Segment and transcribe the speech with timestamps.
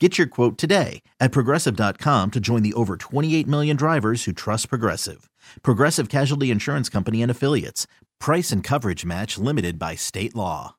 [0.00, 4.68] Get your quote today at progressive.com to join the over 28 million drivers who trust
[4.68, 5.30] Progressive.
[5.62, 7.86] Progressive Casualty Insurance Company and Affiliates.
[8.18, 10.74] Price and coverage match limited by state law.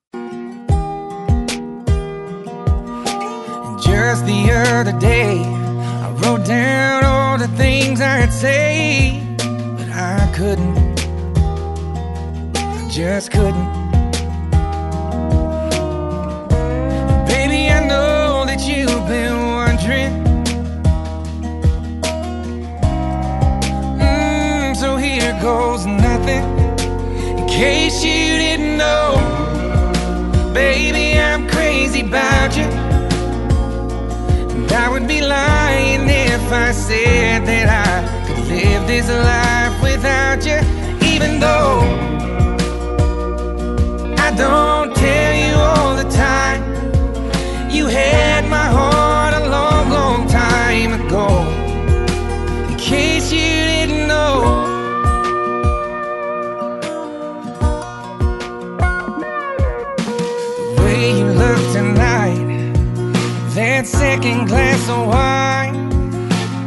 [3.82, 11.00] Just the other day, I wrote down all the things I'd say, but I couldn't.
[12.58, 13.85] I just couldn't.
[19.08, 20.14] Been wondering.
[24.00, 26.44] Mm, so here goes nothing.
[27.38, 29.16] In case you didn't know,
[30.54, 32.70] baby, I'm crazy about you.
[34.56, 40.44] And I would be lying if I said that I could live this life without
[40.48, 40.60] you,
[41.14, 41.82] even though
[44.18, 46.76] I don't tell you all the time.
[47.70, 48.35] You had
[63.86, 65.90] that second glass of wine,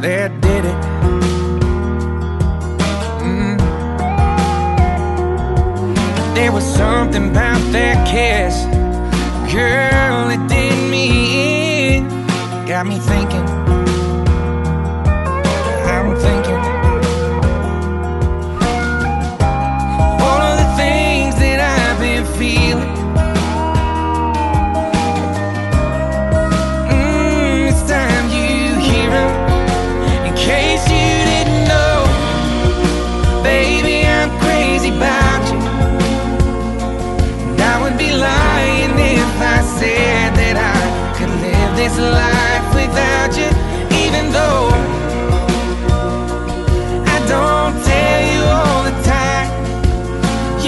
[0.01, 0.81] that did it.
[3.23, 3.59] Mm.
[6.35, 8.65] There was something about that kiss,
[9.53, 10.08] girl,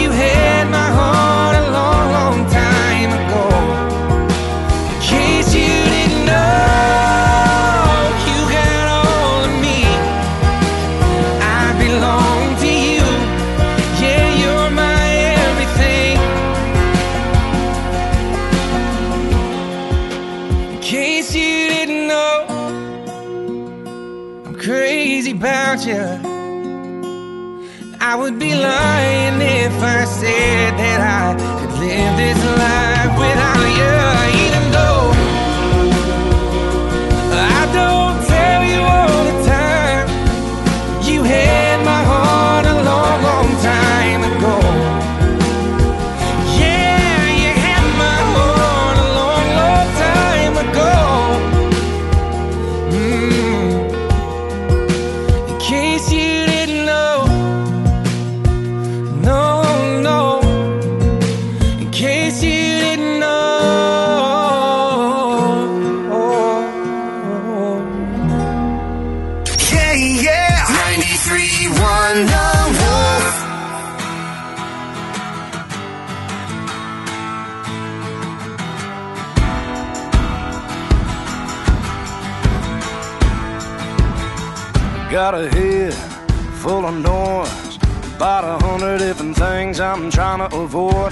[0.00, 0.39] You had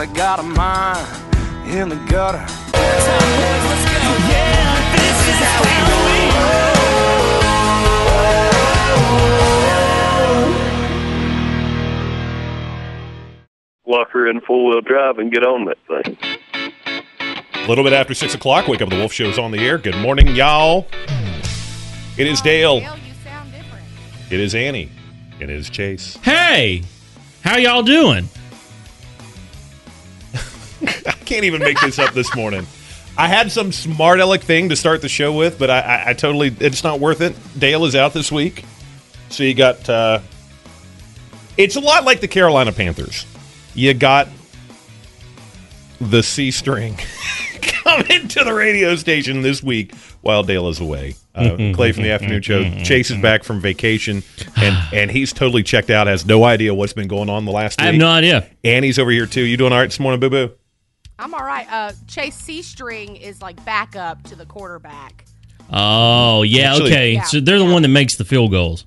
[0.00, 0.10] avoid.
[0.10, 2.44] I got a mind in the gutter.
[13.86, 16.18] Lock her in four wheel drive and get on that thing.
[17.54, 19.78] A little bit after 6 o'clock, Wake Up the Wolf Show's on the air.
[19.78, 20.86] Good morning, y'all.
[22.16, 22.80] It is Dale.
[22.80, 23.84] Dale, you sound different.
[24.30, 24.90] It is Annie.
[25.40, 26.16] It is Chase.
[26.22, 26.82] Hey,
[27.42, 28.28] how y'all doing?
[31.06, 32.66] I can't even make this up this morning.
[33.16, 36.12] I had some smart aleck thing to start the show with, but I, I, I
[36.12, 37.34] totally it's not worth it.
[37.58, 38.64] Dale is out this week,
[39.28, 39.88] so you got.
[39.88, 40.20] Uh,
[41.56, 43.26] it's a lot like the Carolina Panthers.
[43.74, 44.28] You got
[46.00, 46.96] the C string
[47.60, 51.14] coming to the radio station this week while Dale is away.
[51.34, 52.62] Uh, Clay from the afternoon show.
[52.84, 54.22] Chase is back from vacation,
[54.56, 56.06] and and he's totally checked out.
[56.06, 57.94] Has no idea what's been going on the last I week.
[57.94, 58.48] have no idea.
[58.62, 59.42] Annie's over here too.
[59.42, 60.50] You doing all right this morning, Boo Boo?
[61.18, 61.66] I'm all right.
[61.70, 65.24] Uh, Chase C string is like backup to the quarterback.
[65.70, 67.12] Oh yeah, Actually- okay.
[67.14, 67.72] Yeah, so they're the yeah.
[67.72, 68.86] one that makes the field goals.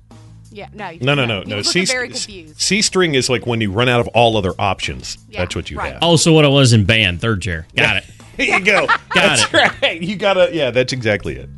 [0.50, 1.62] Yeah, no, you- No, no, no, no.
[1.62, 2.60] C, very confused.
[2.60, 5.16] C string is like when you run out of all other options.
[5.30, 5.92] Yeah, That's what you right.
[5.94, 6.02] have.
[6.02, 7.66] Oh, so what I was in band, third chair.
[7.76, 8.04] Got it.
[8.36, 8.86] Here you go.
[9.14, 9.82] that's it.
[9.82, 10.00] right.
[10.02, 10.50] You gotta.
[10.54, 11.48] Yeah, that's exactly it.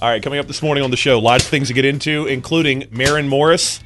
[0.00, 2.26] All right, coming up this morning on the show, lots of things to get into,
[2.26, 3.80] including Maren Morris.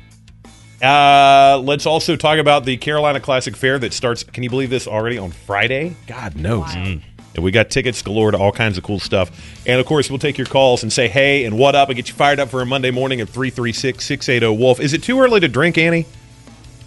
[0.82, 4.22] Uh, let's also talk about the Carolina Classic Fair that starts.
[4.22, 5.96] Can you believe this already on Friday?
[6.06, 6.74] God knows.
[6.74, 7.02] And
[7.38, 9.30] we got tickets galore to all kinds of cool stuff.
[9.66, 12.08] And of course, we'll take your calls and say hey and what up and get
[12.08, 14.80] you fired up for a Monday morning at 336 680 Wolf.
[14.80, 16.06] Is it too early to drink, Annie?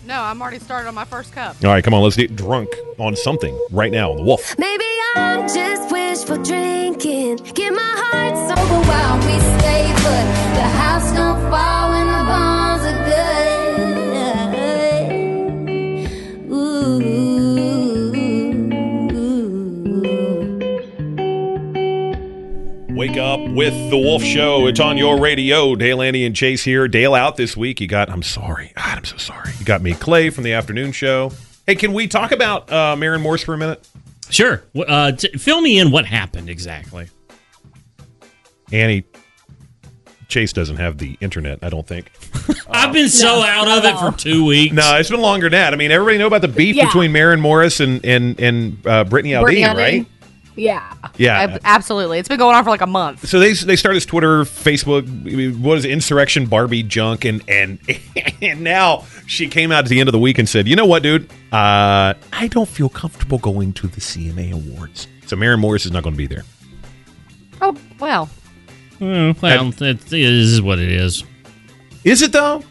[0.06, 1.56] No, I'm already started on my first cup.
[1.63, 4.57] All right, come on, let's get drunk on something right now on the Wolf.
[4.57, 4.83] Maybe
[5.15, 7.38] I'm just wishful drinking.
[7.53, 10.25] Get my heart sober while we stay put.
[10.57, 12.69] The house don't fall when the bones
[22.99, 24.67] Wake up with the Wolf Show.
[24.67, 25.73] It's on your radio.
[25.73, 26.85] Dale, Andy, and Chase here.
[26.89, 27.79] Dale out this week.
[27.79, 28.73] You got, I'm sorry.
[28.75, 29.51] God, I'm so sorry.
[29.57, 31.31] You got me, Clay, from the afternoon show.
[31.65, 33.87] Hey, can we talk about uh, Maren Morse for a minute?
[34.29, 34.65] Sure.
[34.75, 35.91] Uh, t- fill me in.
[35.91, 37.07] What happened exactly?
[38.73, 39.05] Annie,
[40.27, 42.11] Chase doesn't have the internet, I don't think.
[42.69, 44.73] I've been so out of it for two weeks.
[44.75, 45.73] No, it's been longer than that.
[45.73, 46.87] I mean, everybody know about the beef Yeah.
[46.87, 49.75] between Maren Morris and and and uh, Brittany Aldean, Brittany Aldean.
[49.77, 50.05] right?
[50.59, 50.94] Yeah.
[51.17, 51.39] Yeah.
[51.39, 52.19] Ab- absolutely.
[52.19, 53.27] It's been going on for like a month.
[53.27, 55.06] So they they started this Twitter, Facebook,
[55.59, 57.79] what is it, insurrection Barbie junk, and and
[58.41, 60.85] and now she came out at the end of the week and said, you know
[60.85, 65.07] what, dude, uh, I don't feel comfortable going to the CMA Awards.
[65.25, 66.44] So Maren Morris is not going to be there.
[67.61, 68.29] Oh, well.
[69.00, 71.23] Mm, well, it, it is what it is.
[72.03, 72.63] Is it though?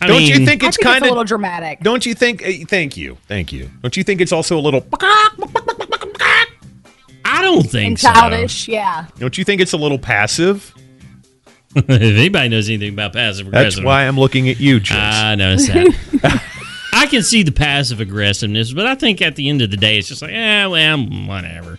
[0.00, 1.80] I don't mean, you think it's kind of a little dramatic.
[1.80, 2.42] Don't you think?
[2.44, 3.70] uh, thank you, thank you.
[3.82, 4.84] Don't you think it's also a little?
[7.38, 8.12] I don't think And so.
[8.12, 9.06] childish, yeah.
[9.18, 10.74] Don't you think it's a little passive?
[11.76, 14.96] if anybody knows anything about passive That's aggressive, why I'm looking at you, Chase.
[14.96, 16.42] I noticed that.
[16.92, 19.98] I can see the passive aggressiveness, but I think at the end of the day,
[19.98, 21.78] it's just like, eh, well, whatever.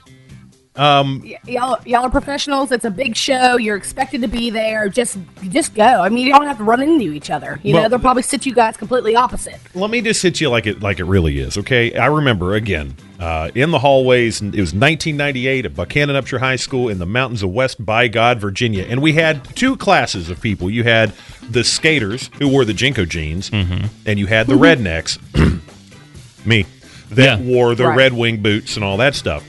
[0.77, 2.71] Um, Y- y'all, y'all are professionals.
[2.71, 3.57] It's a big show.
[3.57, 4.88] You're expected to be there.
[4.89, 5.18] Just,
[5.50, 5.83] just go.
[5.83, 7.59] I mean, you don't have to run into each other.
[7.63, 9.59] You Well- know, they'll probably sit you guys completely opposite.
[9.74, 11.57] let me just hit you like it like it really is.
[11.57, 14.39] Okay, I remember again uh, in the hallways.
[14.41, 18.39] It was 1998 at Buckhannon Upshur High School in the mountains of West by God,
[18.39, 20.69] Virginia, and we had two classes of people.
[20.69, 21.12] You had
[21.50, 25.18] the skaters who wore the JNCO jeans, and you had the rednecks,
[26.45, 26.65] me,
[27.09, 27.45] that Yeah.
[27.45, 27.97] wore the Right.
[27.97, 29.44] Red Wing boots and all that stuff.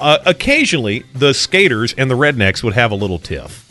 [0.00, 3.66] Uh, occasionally, the skaters and the rednecks would have a little tiff.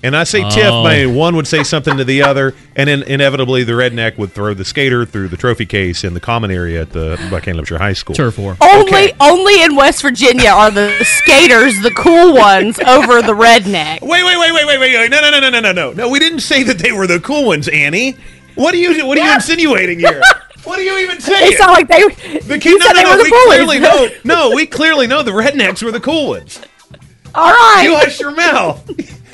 [0.00, 0.84] And I say tiff, Oh.
[0.84, 4.54] meaning one would say something to the other, and then inevitably the redneck would throw
[4.54, 7.94] the skater through the trophy case in the common area at the Buckhannon Upshur High
[7.94, 8.14] School.
[8.14, 8.56] Turf war.
[8.60, 9.12] Only, Okay.
[9.18, 14.00] only in West Virginia are the skaters the cool ones over the redneck.
[14.00, 15.10] Wait, wait, wait, wait, wait, wait, wait!
[15.10, 15.92] No, no, no, no, no, no, no!
[15.92, 18.16] No, we didn't say that they were the cool ones, Annie.
[18.54, 19.04] What are you?
[19.04, 20.22] What are you insinuating here?
[20.68, 21.50] What are you even saying?
[21.50, 22.02] They sound like they.
[22.40, 23.46] the you no, said no, they no, were the we bullies.
[23.46, 24.08] clearly know.
[24.24, 26.60] No, we clearly know the rednecks were the cool ones.
[27.34, 27.82] All right.
[27.84, 28.88] You hush your mouth.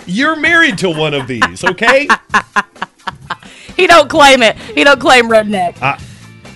[0.06, 2.08] You're married to one of these, okay?
[3.76, 4.56] He don't claim it.
[4.56, 5.76] He don't claim redneck.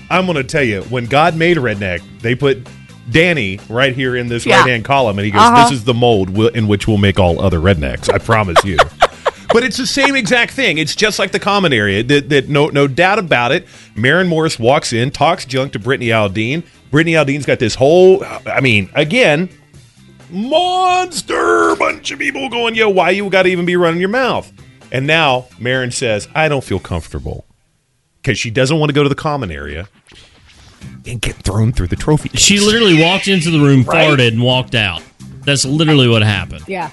[0.08, 2.66] I'm going to tell you, when God made redneck, they put
[3.10, 4.60] Danny right here in this Yeah.
[4.60, 5.64] right hand column, and he goes, Uh-huh.
[5.64, 8.76] "This is the mold in which we'll make all other rednecks." I promise you.
[9.52, 10.78] but it's the same exact thing.
[10.78, 12.02] It's just like the common area.
[12.02, 13.66] That, that no no doubt about it.
[14.00, 16.64] Maren Morris walks in, talks junk to Brittany Aldean.
[16.90, 18.24] Brittany Aldean's got this whole.
[18.46, 19.48] I mean, again,
[20.30, 24.50] monster bunch of people going, "Yo, why you got to even be running your mouth?"
[24.90, 27.44] And now Maren says, "I don't feel comfortable."
[28.22, 29.88] Because she doesn't want to go to the common area
[31.06, 32.30] and get thrown through the trophy.
[32.34, 34.08] She literally walked into the room, Right.
[34.10, 35.02] farted, and walked out.
[35.44, 36.64] That's literally what happened.
[36.66, 36.90] Yeah.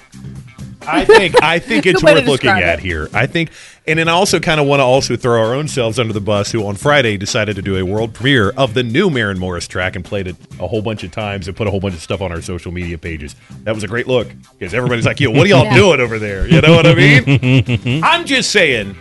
[0.86, 2.82] I think I think it's Good way to worth looking describe at it.
[2.84, 3.08] here.
[3.12, 3.50] I think,
[3.88, 6.20] and then I also kind of want to also throw our own selves under the
[6.20, 6.50] bus.
[6.52, 9.94] Who on Friday decided to do a world premiere of the new Maren Morris track
[9.96, 12.20] and played it a whole bunch of times and put a whole bunch of stuff
[12.20, 13.36] on our social media pages.
[13.64, 14.28] That was a great look
[14.58, 15.76] because everybody's like, "Yo, what are y'all Yeah.
[15.76, 18.00] doing over there?" You know what I mean?
[18.04, 18.96] I'm just saying,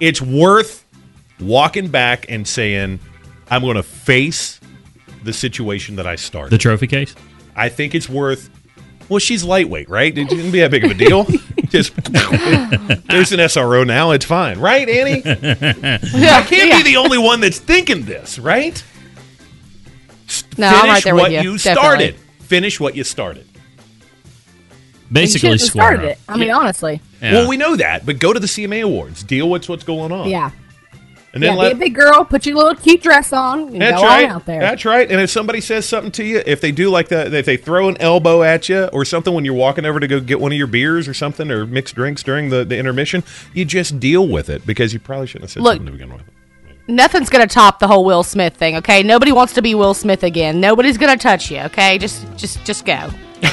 [0.00, 0.84] it's worth
[1.40, 3.00] walking back and saying,
[3.50, 4.60] "I'm going to face
[5.24, 7.14] the situation that I started." The trophy case.
[7.54, 8.50] I think it's worth.
[9.08, 10.16] Well, she's lightweight, right?
[10.16, 11.26] It shouldn't be that big of a deal.
[11.70, 14.10] Just there's an SRO now.
[14.12, 15.22] It's fine, right, Annie?
[15.24, 16.76] Yeah, I can't yeah.
[16.78, 18.82] be the only one that's thinking this, right?
[20.58, 21.52] No, Finish I'm right there what with you.
[21.52, 21.82] you definitely.
[21.82, 22.16] started.
[22.40, 23.46] Finish what you started.
[25.10, 26.10] Basically, you square started up.
[26.12, 26.18] it.
[26.28, 27.00] I mean, honestly.
[27.22, 27.32] Yeah.
[27.32, 30.28] Well, we know that, but go to the CMA Awards, deal with what's going on,
[30.28, 30.50] Yeah.
[31.36, 33.82] And then yeah, let be a big girl, put your little cute dress on, and
[33.82, 34.24] That's go right.
[34.24, 34.58] on out there.
[34.58, 35.06] That's right.
[35.10, 37.90] And if somebody says something to you, if they do like that, if they throw
[37.90, 40.56] an elbow at you or something when you're walking over to go get one of
[40.56, 44.48] your beers or something or mixed drinks during the, the intermission, you just deal with
[44.48, 46.22] it because you probably shouldn't have said Look, something to begin with.
[46.88, 49.02] Nothing's gonna top the whole Will Smith thing, okay?
[49.02, 50.58] Nobody wants to be Will Smith again.
[50.58, 51.98] Nobody's gonna touch you, okay?
[51.98, 53.10] Just, just, just go.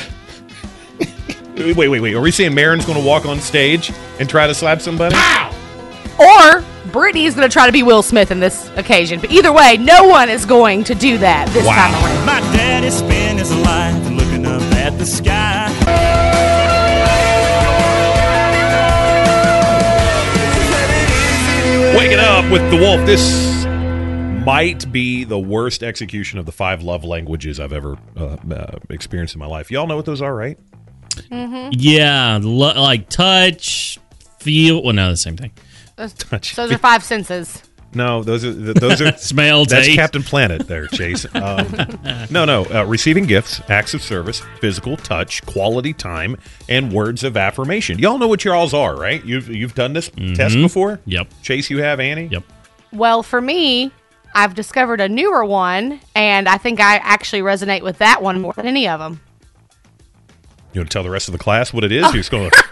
[1.58, 2.14] Wait, wait, wait.
[2.16, 5.16] Are we saying Maren's going to walk on stage and try to slap somebody?
[6.20, 6.64] Or
[6.94, 9.20] Brittany is gonna try to be Will Smith in this occasion.
[9.20, 11.74] But either way, no one is going to do that this Wow.
[11.76, 12.26] time around.
[12.26, 15.72] My daddy spent his life looking up at the sky.
[21.96, 23.06] Waking up with the wolf.
[23.06, 23.66] This
[24.46, 29.36] might be the worst execution of the five love languages I've ever uh, uh, experienced
[29.36, 29.70] in my life.
[29.70, 30.58] Y'all know what those are, right?
[31.30, 34.00] Yeah, lo- like touch,
[34.40, 34.84] feel.
[34.84, 35.52] Well, no, the same thing.
[35.96, 36.56] Those, Touch.
[36.56, 37.64] those are five senses.
[37.96, 39.96] No, those are those are Smell, That's taste.
[39.98, 41.28] Captain Planet there, Chase.
[41.36, 41.68] Um,
[42.32, 42.66] no, no.
[42.66, 46.38] Uh, receiving gifts, acts of service, physical touch, quality time,
[46.70, 48.00] and words of affirmation.
[48.00, 49.24] Y'all know what your alls are, right?
[49.24, 51.00] You've you've done this test before.
[51.06, 51.28] Yep.
[51.44, 52.28] Chase, you have Annie.
[52.28, 52.44] Yep.
[52.94, 53.92] Well, for me,
[54.34, 58.54] I've discovered a newer one, and I think I actually resonate with that one more
[58.54, 59.20] than any of them.
[60.74, 62.02] You want to tell the rest of the class what it is?
[62.06, 62.64] You're just going to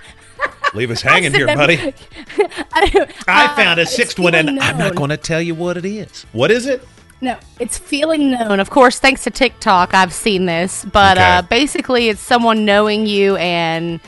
[0.74, 1.94] leave us hanging here, buddy.
[2.74, 6.26] I found a sixth one, and I'm not going to tell you what it is.
[6.32, 6.88] What is it?
[7.22, 8.60] No, it's feeling known.
[8.60, 11.38] Of course, thanks to TikTok, I've seen this, but Okay.
[11.38, 14.00] uh, basically, it's someone knowing you and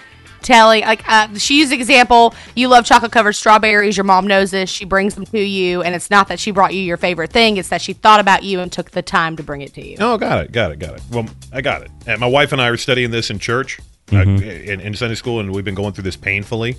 [0.41, 0.81] telling.
[0.81, 3.95] Like uh, she used the example: you love chocolate covered strawberries.
[3.95, 4.67] Your mom knows this.
[4.67, 7.57] She brings them to you, and it's not that she brought you your favorite thing;
[7.57, 9.97] it's that she thought about you and took the time to bring it to you.
[9.99, 11.03] Oh, got it, got it, got it.
[11.11, 11.91] Well, I got it.
[12.07, 13.79] And my wife and I are studying this in church,
[14.15, 16.77] uh, in, in Sunday school, and we've been going through this painfully.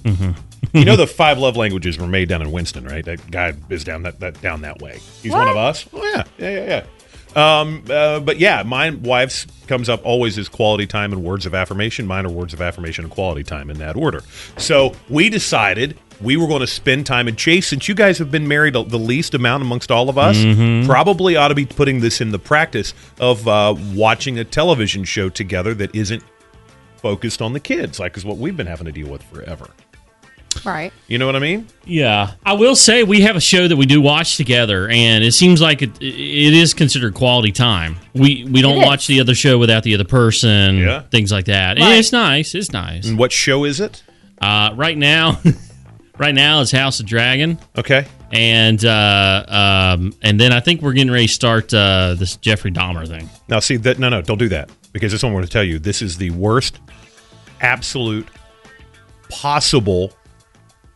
[0.73, 3.05] you know, the five love languages were made down in Winston, right?
[3.05, 5.01] That guy is down that, that down that way.
[5.23, 5.87] He's one of us.
[5.93, 6.87] Oh yeah, yeah, yeah, yeah.
[7.37, 11.55] Um, uh, but yeah, my wife's comes up always as quality time and words of
[11.55, 12.07] affirmation.
[12.07, 14.23] Mine are words of affirmation and quality time in that order.
[14.57, 18.31] So we decided we were going to spend time and Chase, since you guys have
[18.31, 20.37] been married the least amount amongst all of us,
[20.87, 25.29] probably ought to be putting this in the practice of uh, watching a television show
[25.29, 26.23] together that isn't
[27.05, 29.67] focused on the kids, like is what we've been having to deal with forever.
[30.65, 30.91] Right.
[31.07, 31.67] You know what I mean?
[31.85, 35.33] Yeah, I will say we have a show that we do watch together, and it
[35.33, 37.97] seems like it, it is considered quality time.
[38.15, 41.03] We we don't watch the other show without the other person, Yeah.
[41.11, 41.77] things like that.
[41.77, 41.99] And Right.
[41.99, 42.55] it's nice.
[42.55, 43.07] It's nice.
[43.07, 44.03] And what show is it?
[44.41, 45.39] Uh, right now,
[46.19, 48.07] right now is House of Dragon, Okay.
[48.33, 49.45] and uh,
[49.99, 53.29] um, and then I think we're getting ready to start uh, this Jeffrey Dahmer thing.
[53.49, 53.99] Now, see that?
[53.99, 55.79] No, no, don't do that because this one I'm going to tell you.
[55.79, 56.79] This is the worst,
[57.61, 58.29] absolute,
[59.29, 60.13] possible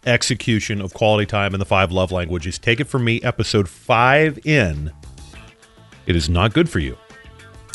[0.07, 2.59] execution of quality time in the five love languages.
[2.59, 4.93] Take it from me, episode five in.
[6.07, 6.97] It is not good for you.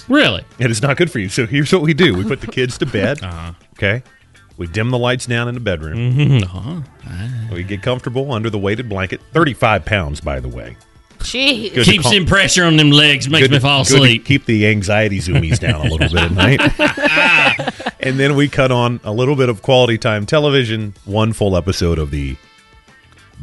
[0.09, 0.43] Really?
[0.59, 1.29] It is not good for you.
[1.29, 3.23] So here's what we do: we put the kids to bed.
[3.23, 3.53] Uh-huh.
[3.73, 4.03] Okay.
[4.57, 6.13] We dim the lights down in the bedroom.
[6.13, 7.53] Mhm, uh-huh.
[7.55, 9.19] We get comfortable under the weighted blanket.
[9.33, 10.77] Thirty-five pounds, by the way.
[11.19, 11.73] Jeez.
[11.73, 13.95] Good Keeps calm- some pressure on them legs, makes good me to- fall good to
[13.95, 14.25] asleep.
[14.25, 16.59] keep the anxiety zoomies down a little bit at night.
[18.03, 21.97] and then we cut on a little bit of quality time television, one full episode
[21.99, 22.35] of the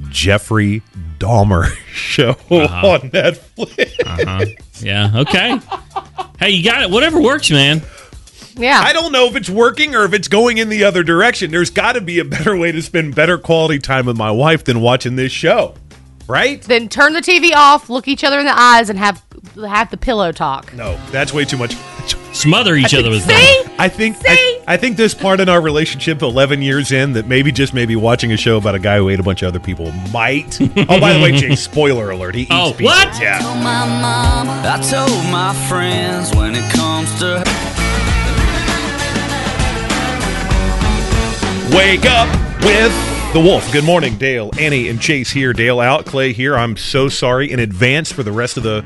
[0.09, 0.83] Jeffrey
[1.19, 2.89] Dahmer show Uh-huh.
[2.89, 4.01] on Netflix.
[4.07, 4.45] Uh-huh.
[4.83, 5.11] Yeah.
[5.15, 5.61] Okay.
[6.39, 6.89] hey, you got it.
[6.89, 7.83] Whatever works, man.
[8.57, 8.81] Yeah.
[8.83, 11.51] I don't know if it's working or if it's going in the other direction.
[11.51, 14.65] There's got to be a better way to spend better quality time with my wife
[14.65, 15.75] than watching this show,
[16.27, 16.63] right?
[16.63, 19.23] then turn the TV off, look each other in the eyes, and have
[19.67, 20.73] have the pillow talk.
[20.73, 21.75] No, that's way too much.
[22.41, 23.23] Smother each other with.
[23.25, 23.63] See?
[23.79, 24.25] I think See?
[24.29, 27.97] I, I think this part in our relationship, eleven years in, that maybe just maybe
[27.97, 30.59] watching a show about a guy who ate a bunch of other people might.
[30.61, 32.35] oh, by the way, Jake, spoiler alert.
[32.35, 32.87] He eats Oh, people.
[32.87, 33.21] what?
[33.21, 33.39] Yeah.
[33.63, 37.43] My mama, I told my friends when it comes to
[41.77, 42.29] Wake up
[42.65, 42.93] with
[43.33, 43.71] the Wolf.
[43.73, 45.53] Good morning, Dale, Annie, and Chase here.
[45.53, 46.57] Dale out, Clay here.
[46.57, 48.85] I'm so sorry in advance for the rest of the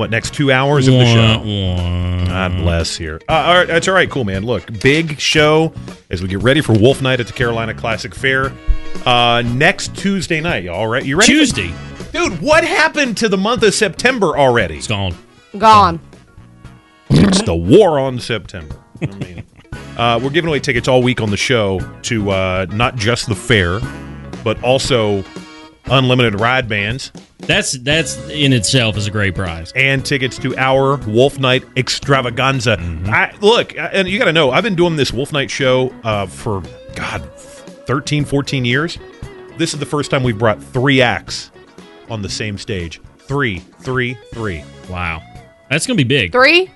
[0.00, 2.24] what next two hours of the show.
[2.26, 3.20] God bless here.
[3.28, 4.10] Uh, all right, that's all right.
[4.10, 4.44] Cool, man.
[4.44, 5.72] Look, big show
[6.08, 8.50] as we get ready for Wolf Night at the Carolina Classic Fair
[9.04, 10.66] uh, next Tuesday night.
[10.68, 11.30] All right, you ready?
[11.30, 11.72] Tuesday.
[12.12, 12.40] dude.
[12.40, 14.78] What happened to the month of September already?
[14.78, 15.14] It's gone.
[15.58, 16.00] Gone.
[17.10, 18.76] it's the war on September.
[19.02, 19.44] I mean,
[19.98, 23.34] uh, we're giving away tickets all week on the show to uh, not just the
[23.34, 23.80] fair,
[24.42, 25.22] but also
[25.86, 29.72] unlimited ride bands That's that's in itself is a great prize.
[29.74, 32.76] and tickets to our Wolf Night extravaganza.
[33.06, 36.26] I, look, and you got to know, I've been doing this Wolf Night show uh,
[36.26, 36.62] for,
[36.94, 38.98] God, 13, 14 years.
[39.58, 41.50] This is the first time we've brought three acts
[42.08, 43.00] on the same stage.
[43.18, 44.64] Three, three, three.
[44.88, 45.22] Wow,
[45.68, 46.32] that's gonna be big.
[46.32, 46.70] Three?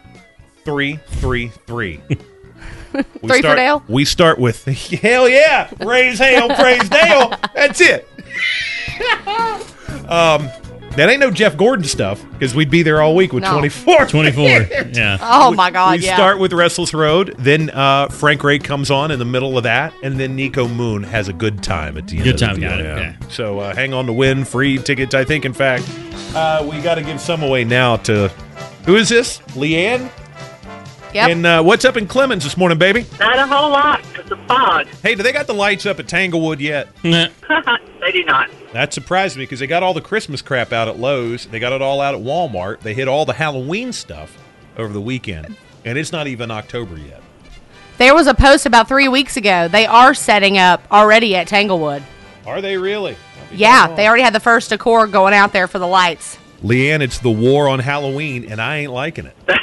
[0.64, 2.00] Three, three, three.
[2.08, 3.82] We Three for Dale?
[3.88, 4.64] We start with
[5.02, 7.34] hell yeah, raise hail, praise Dale.
[7.54, 8.08] That's it.
[10.08, 10.48] um,
[10.96, 13.52] that ain't no Jeff Gordon stuff because we'd be there all week with No.
[13.52, 14.06] 24.
[14.08, 14.44] 24.
[14.94, 15.18] Yeah.
[15.20, 15.98] Oh my God!
[15.98, 16.14] we yeah.
[16.14, 19.92] start with Restless Road, then uh, Frank Ray comes on in the middle of that,
[20.04, 22.24] and then Niko Moon has a good time at the end.
[22.24, 23.16] Good of the time, got it, yeah.
[23.28, 25.14] So uh, hang on to win free tickets.
[25.14, 25.84] I think, in fact,
[26.34, 28.28] uh, we got to give some away now to
[28.84, 29.38] who is this?
[29.54, 30.10] Leanne.
[31.12, 31.30] Yep.
[31.30, 33.06] And uh, what's up in Clemmons this morning, baby?
[33.18, 34.86] Not a whole lot because of fog.
[35.02, 36.88] Hey, do they got the lights up at Tanglewood yet?
[38.04, 38.12] Nah.
[38.12, 38.50] they do not.
[38.72, 41.46] That surprised me because they got all the Christmas crap out at Lowe's.
[41.46, 42.80] They got it all out at Walmart.
[42.80, 44.36] They hit all the Halloween stuff
[44.76, 47.22] over the weekend, and it's not even October yet.
[47.98, 49.68] There was a post about three weeks ago.
[49.68, 52.02] They are setting up already at Tanglewood.
[52.44, 53.16] Are they really?
[53.52, 56.38] Yeah, they already had the first decor going out there for the lights.
[56.62, 59.36] Leanne, it's the war on Halloween, and I ain't liking it.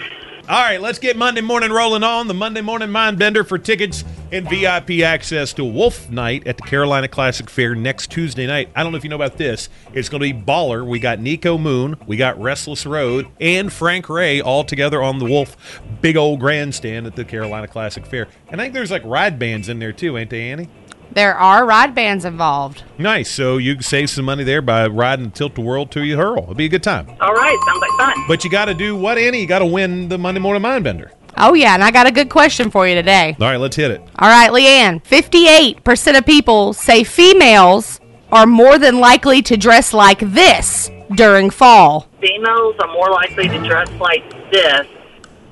[0.52, 2.28] All right, let's get Monday morning rolling on.
[2.28, 4.04] The Monday morning mind bender for tickets
[4.34, 8.68] and VIP access to Wolf Night at the Carolina Classic Fair next Tuesday night.
[8.76, 9.70] I don't know if you know about this.
[9.94, 10.86] It's going to be baller.
[10.86, 15.26] We got Niko Moon, we got Restless Road, and Frank Ray all together on the
[15.26, 18.28] Wolf big old grandstand at the Carolina Classic Fair.
[18.50, 20.68] And I think there's like ride bands in there too, ain't they, Annie?
[21.14, 22.84] There are ride bands involved.
[22.98, 23.30] Nice.
[23.30, 26.44] So you can save some money there by riding Tilt-A-Whirl to you hurl.
[26.44, 27.10] It'll be a good time.
[27.20, 28.26] All right, sounds like fun.
[28.28, 29.42] But you got to do what, Annie?
[29.42, 31.12] You got to win the Monday Morning Mind Bender.
[31.38, 33.36] Oh yeah, and I got a good question for you today.
[33.40, 34.02] All right, let's hit it.
[34.20, 35.04] All right, Leanne.
[35.06, 41.50] Fifty-eight percent of people say females are more than likely to dress like this during
[41.50, 42.08] fall.
[42.20, 44.88] Females are more likely to dress like this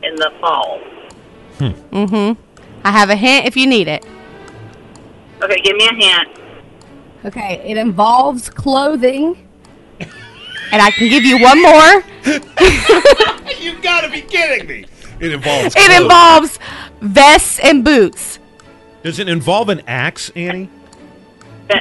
[0.04, 0.80] in the fall.
[1.58, 1.96] Hmm.
[1.96, 2.42] Mm-hmm.
[2.84, 4.06] I have a hint if you need it.
[5.42, 6.28] Okay, give me a hint.
[7.26, 9.48] Okay, it involves clothing.
[10.72, 12.04] And I can give you one more.
[13.60, 14.86] You've got to be kidding me.
[15.20, 15.76] It involves.
[15.76, 16.60] It involves
[17.02, 18.40] vests and boots.
[19.04, 20.70] Does it involve an axe, Annie?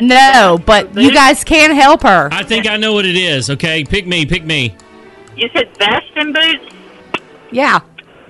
[0.00, 2.28] No, but you guys can help her.
[2.30, 3.50] I think I know what it is.
[3.50, 4.76] Okay, pick me, pick me.
[5.36, 6.74] You said vest and boots?
[7.50, 7.80] Yeah.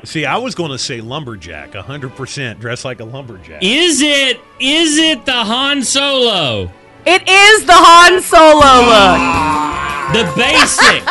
[0.09, 3.62] See, I was going to say lumberjack, 100% dressed like a lumberjack.
[3.62, 4.40] Is it?
[4.59, 6.73] Is it the Han Solo?
[7.05, 9.18] It is the Han Solo look.
[10.14, 11.03] The basic.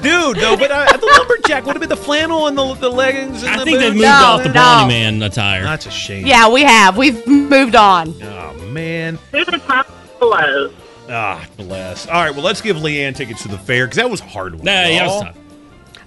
[0.02, 3.42] Dude, no, but uh, the lumberjack would have been the flannel and the, the leggings
[3.42, 3.94] and I the think they boots.
[3.94, 4.52] moved No, off the no.
[4.52, 5.64] Brawny Man attire.
[5.64, 6.24] That's a shame.
[6.24, 6.96] Yeah, we have.
[6.96, 8.14] We've moved on.
[8.22, 9.18] Oh, man.
[9.32, 9.88] Who's the top
[10.20, 10.72] below?
[11.08, 12.06] Ah, bless.
[12.06, 14.54] All right, well, let's give Leanne tickets to the fair because that was a hard
[14.54, 14.64] one.
[14.64, 15.32] Nah, yeah, that was y'all.
[15.32, 15.43] tough.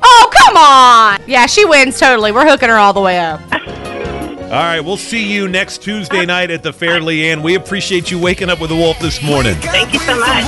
[0.01, 1.19] Oh, come on.
[1.27, 2.31] Yeah, she wins totally.
[2.31, 3.41] We're hooking her all the way up.
[3.51, 7.43] All right, we'll see you next Tuesday night at the fair, Leanne.
[7.43, 9.55] We appreciate you waking up with the wolf this morning.
[9.55, 10.45] Thank you so much.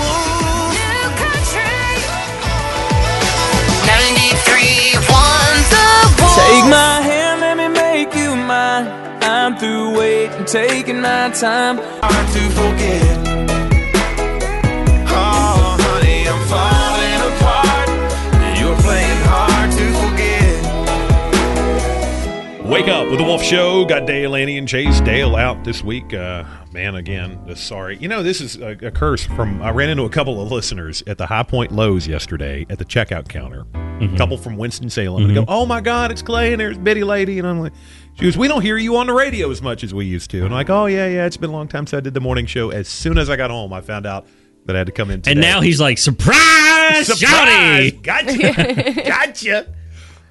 [4.00, 6.36] 93.1 The Wolf.
[6.36, 8.88] Take my hand, let me make you mine.
[9.22, 11.78] I'm through waiting, taking my time.
[12.02, 13.59] Hard to forget.
[22.70, 23.84] Wake up with the Wolf Show.
[23.86, 25.02] Got Dale, Annie, and Chase.
[25.02, 26.14] Dale out this week.
[26.14, 27.98] Uh, man, again, just sorry.
[27.98, 29.60] You know, this is a, a curse from.
[29.64, 32.86] I ran into a couple of listeners at the High Point Lowe's yesterday at the
[32.86, 33.66] checkout counter.
[33.74, 35.24] A couple from Winston Salem.
[35.24, 37.74] And they go, "Oh my God, it's Clay!" And there's Bitty Lady, and I'm like,
[38.14, 40.38] "She goes, we don't hear you on the radio as much as we used to."
[40.38, 42.22] And I'm like, "Oh yeah, yeah, it's been a long time since I did the
[42.22, 44.28] morning show." As soon as I got home, I found out
[44.66, 45.24] that I had to come in.
[45.24, 45.32] Today.
[45.32, 47.94] And now he's like, surprise, Surprise!
[47.94, 48.04] Shouty!
[48.04, 49.02] Gotcha!
[49.08, 49.74] gotcha!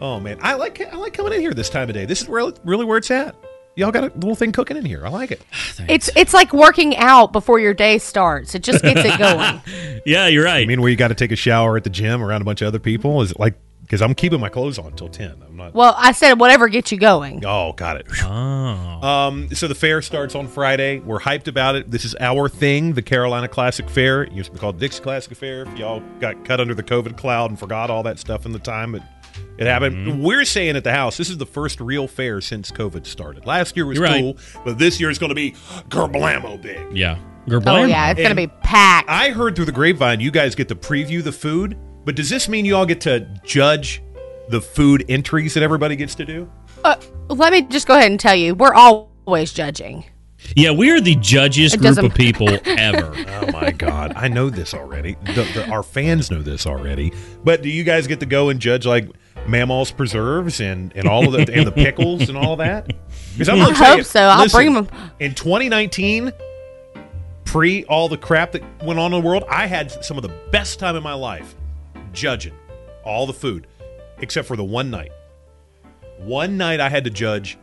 [0.01, 2.05] Oh man, I like I like coming in here this time of day.
[2.05, 3.35] This is really, really where it's at.
[3.75, 5.07] Y'all got a little thing cooking in here.
[5.07, 5.43] I like it.
[5.89, 8.55] It's it's like working out before your day starts.
[8.55, 9.61] It just gets it going.
[10.05, 10.63] Yeah, you're right.
[10.63, 12.61] I mean, where you got to take a shower at the gym around a bunch
[12.63, 13.23] of other people.
[13.23, 13.55] Is it like
[13.89, 15.43] because I'm keeping my clothes on until ten.
[15.47, 15.73] I'm not.
[15.73, 17.43] Well, I said whatever gets you going.
[17.47, 18.07] Oh, got it.
[18.23, 18.29] Oh.
[18.29, 20.99] Um, so the fair starts on Friday.
[20.99, 21.91] We're hyped about it.
[21.91, 24.25] This is our thing, the Carolina Classic Fair.
[24.25, 25.63] It used to be called Dixie Classic Fair.
[25.63, 28.59] If y'all got cut under the COVID cloud and forgot all that stuff in the
[28.59, 29.03] time it,
[29.59, 30.07] it happened.
[30.07, 30.23] Mm-hmm.
[30.23, 33.47] We're saying at the house, this is the first real fair since COVID started.
[33.47, 34.21] Last year was You're right.
[34.21, 35.53] cool, but this year is going to be
[35.89, 36.97] gerblamo big.
[36.97, 37.19] Yeah.
[37.47, 37.89] Oh Gerblamo.
[37.89, 39.09] yeah, it's gonna be packed.
[39.09, 42.47] I heard through the grapevine you guys get to preview the food, but does this
[42.47, 44.03] mean you all get to judge
[44.51, 46.51] the food entries that everybody gets to do?
[46.85, 46.97] Uh,
[47.29, 50.05] let me just go ahead and tell you, we're always judging.
[50.55, 53.15] Yeah, we are the judgiest It group doesn't- of people ever.
[53.49, 55.17] Oh my God, I know this already.
[55.25, 57.13] The, the, our fans know this already.
[57.45, 59.09] But do you guys get to go and judge like
[59.49, 62.93] Mammal's preserves and, and all of the and the pickles and all of that?
[63.35, 64.21] Because I hope so.
[64.21, 64.89] I'll bring 'em.
[65.21, 66.33] In 2019,
[67.45, 70.35] pre all the crap that went on in the world, I had some of the
[70.51, 71.55] best time in my life
[72.13, 72.55] judging
[73.05, 73.69] all the food,
[74.19, 75.13] except for the one night.
[76.19, 77.59] One night I had to judge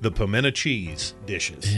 [0.00, 1.76] the pimento cheese dishes.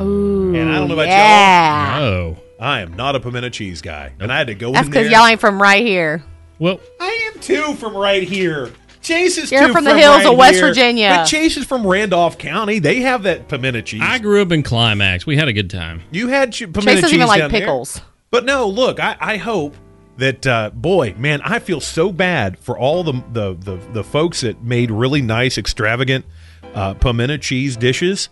[0.00, 1.98] Ooh, And I don't know about yeah.
[2.00, 2.36] Oh.
[2.58, 5.26] I am not a pimento cheese guy, and I had to go That's because y'all
[5.26, 6.22] ain't from right here.
[6.58, 8.72] Well, I am too from right here.
[9.02, 10.66] Chase is You're too from the hills right of West here.
[10.68, 11.08] Virginia.
[11.08, 12.78] But Chase is from Randolph County.
[12.80, 14.02] They have that pimento cheese.
[14.04, 15.24] I grew up in Climax.
[15.24, 16.02] We had a good time.
[16.10, 17.60] you had ch- pimento Chase doesn't cheese even like down there.
[17.62, 18.00] pickles.
[18.30, 19.74] But no, look, I, I hope
[20.18, 24.42] that uh, boy, man, I feel so bad for all the the the, the folks
[24.42, 26.26] that made really nice, extravagant
[26.74, 28.28] uh, pimento cheese dishes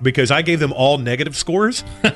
[0.00, 1.84] because I gave them all negative scores.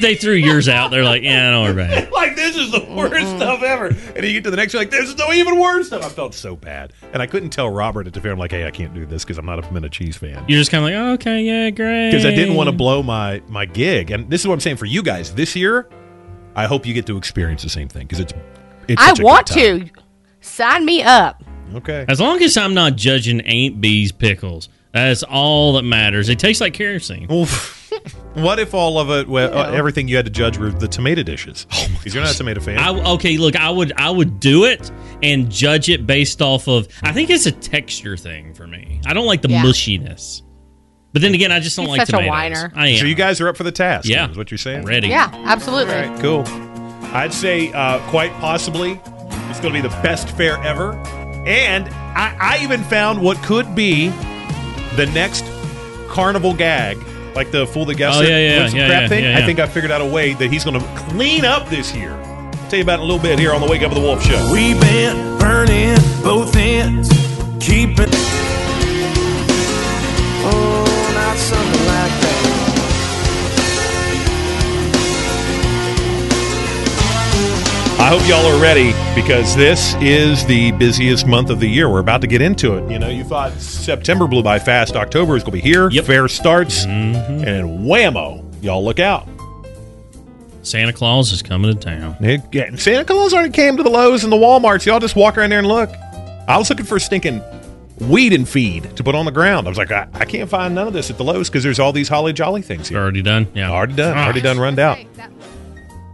[0.00, 0.90] They threw yours out.
[0.90, 2.12] They're like, yeah, don't worry about it.
[2.20, 3.36] like this is the worst mm-hmm.
[3.36, 3.86] stuff ever.
[3.86, 6.04] And you get to the next, you're like, this is no even worse stuff.
[6.04, 8.32] I felt so bad, and I couldn't tell Robert at the fair.
[8.32, 10.44] I'm like, hey, I can't do this because I'm not a pimento cheese fan.
[10.48, 12.10] You're just kind of like, oh, okay, yeah, great.
[12.10, 14.76] Because I didn't want to blow my my gig, and this is what I'm saying
[14.76, 15.88] for you guys this year.
[16.54, 18.32] I hope you get to experience the same thing because it's
[18.88, 19.02] it's.
[19.02, 19.90] I such a good want to.
[20.40, 21.42] Sign me up.
[21.74, 22.04] Okay.
[22.08, 26.28] As long as I'm not judging Aunt B's pickles, that's all that matters.
[26.28, 27.30] It tastes like kerosene.
[27.32, 27.76] Oof.
[28.34, 29.76] what if all of it, well, Yeah.
[29.76, 31.66] everything you had to judge were the tomato dishes?
[31.98, 32.78] Because you're not a tomato fan.
[32.78, 34.90] I, okay, look, I would I would do it
[35.22, 36.88] and judge it based off of.
[37.02, 39.00] I think it's a texture thing for me.
[39.06, 39.62] I don't like the Yeah.
[39.64, 40.42] mushiness.
[41.12, 42.72] But then again, I just don't He's like such a whiner.
[42.76, 42.98] I am.
[42.98, 44.08] so you guys are up for the task.
[44.08, 44.30] Yeah.
[44.30, 44.84] is what you're saying.
[44.84, 45.08] ready?
[45.08, 45.92] Yeah, absolutely.
[45.94, 46.44] All right, cool.
[47.12, 49.00] I'd say uh, quite possibly
[49.50, 50.92] it's going to be the best fair ever.
[51.46, 54.10] And I, I even found what could be
[54.96, 55.44] the next
[56.08, 56.98] carnival gag,
[57.34, 59.24] like the Fool the Guesser Oh, yeah, yeah, yeah, crap yeah, thing.
[59.24, 61.94] yeah, I think I figured out a way that he's going to clean up this
[61.94, 62.10] year.
[62.68, 64.04] tell you about it in a little bit here on the Wake Up with the
[64.04, 64.50] Wolf Show.
[64.52, 67.08] We've been burning both ends,
[67.60, 68.08] keeping.
[70.42, 70.79] Oh,
[78.00, 81.88] I hope y'all are ready because this is the busiest month of the year.
[81.88, 82.90] We're about to get into it.
[82.90, 84.96] You know, you thought September blew by fast.
[84.96, 85.90] October is going to be here.
[85.90, 86.04] Yep.
[86.06, 87.44] Fair starts, Mm-hmm.
[87.46, 89.28] and whammo, y'all look out.
[90.62, 92.16] Santa Claus is coming to town.
[92.20, 94.86] It- yeah, Santa Claus already came to the Lowe's and the Walmarts.
[94.86, 95.90] Y'all just walk around there and look.
[96.48, 97.42] I was looking for stinking
[98.00, 99.66] weed and feed to put on the ground.
[99.66, 101.78] I was like, I, I can't find none of this at the Lowe's because there's
[101.78, 102.98] all these holly jolly things here.
[102.98, 103.46] Already done?
[103.54, 103.70] Yeah.
[103.70, 104.16] Already done.
[104.16, 104.24] Ah.
[104.24, 104.58] Already done.
[104.58, 104.98] Run out.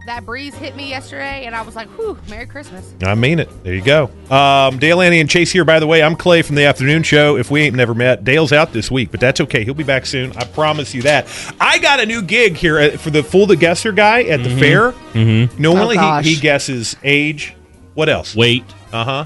[0.07, 3.15] Hey, that, that breeze hit me yesterday, and I was like, "Whew, Merry Christmas." I
[3.15, 3.49] mean it.
[3.63, 4.09] There you go.
[4.29, 5.65] Um, Dale, Annie, and Chase here.
[5.65, 7.37] By the way, I'm Clay from the afternoon show.
[7.37, 9.63] If we ain't never met, Dale's out this week, but that's okay.
[9.63, 10.31] He'll be back soon.
[10.37, 11.27] I promise you that.
[11.59, 14.49] I got a new gig here at, for the Fool the Guesser guy at the
[14.49, 14.91] fair.
[15.13, 15.61] Mm-hmm.
[15.61, 17.55] Normally, Oh, he, he guesses age.
[17.93, 18.35] What else?
[18.35, 18.63] Wait.
[18.93, 19.25] Uh huh.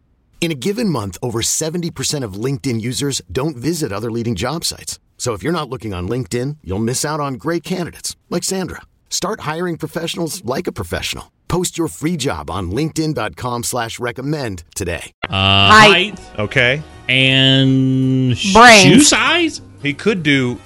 [0.41, 4.99] In a given month, over 70% of LinkedIn users don't visit other leading job sites.
[5.19, 8.81] So if you're not looking on LinkedIn, you'll miss out on great candidates like Sandra.
[9.11, 11.31] Start hiring professionals like a professional.
[11.47, 15.11] Post your free job on linkedin.com slash recommend today.
[15.29, 16.19] Uh, height.
[16.39, 16.81] Okay.
[17.07, 18.81] And sh- Brains.
[18.81, 19.61] shoe size?
[19.83, 20.57] He could do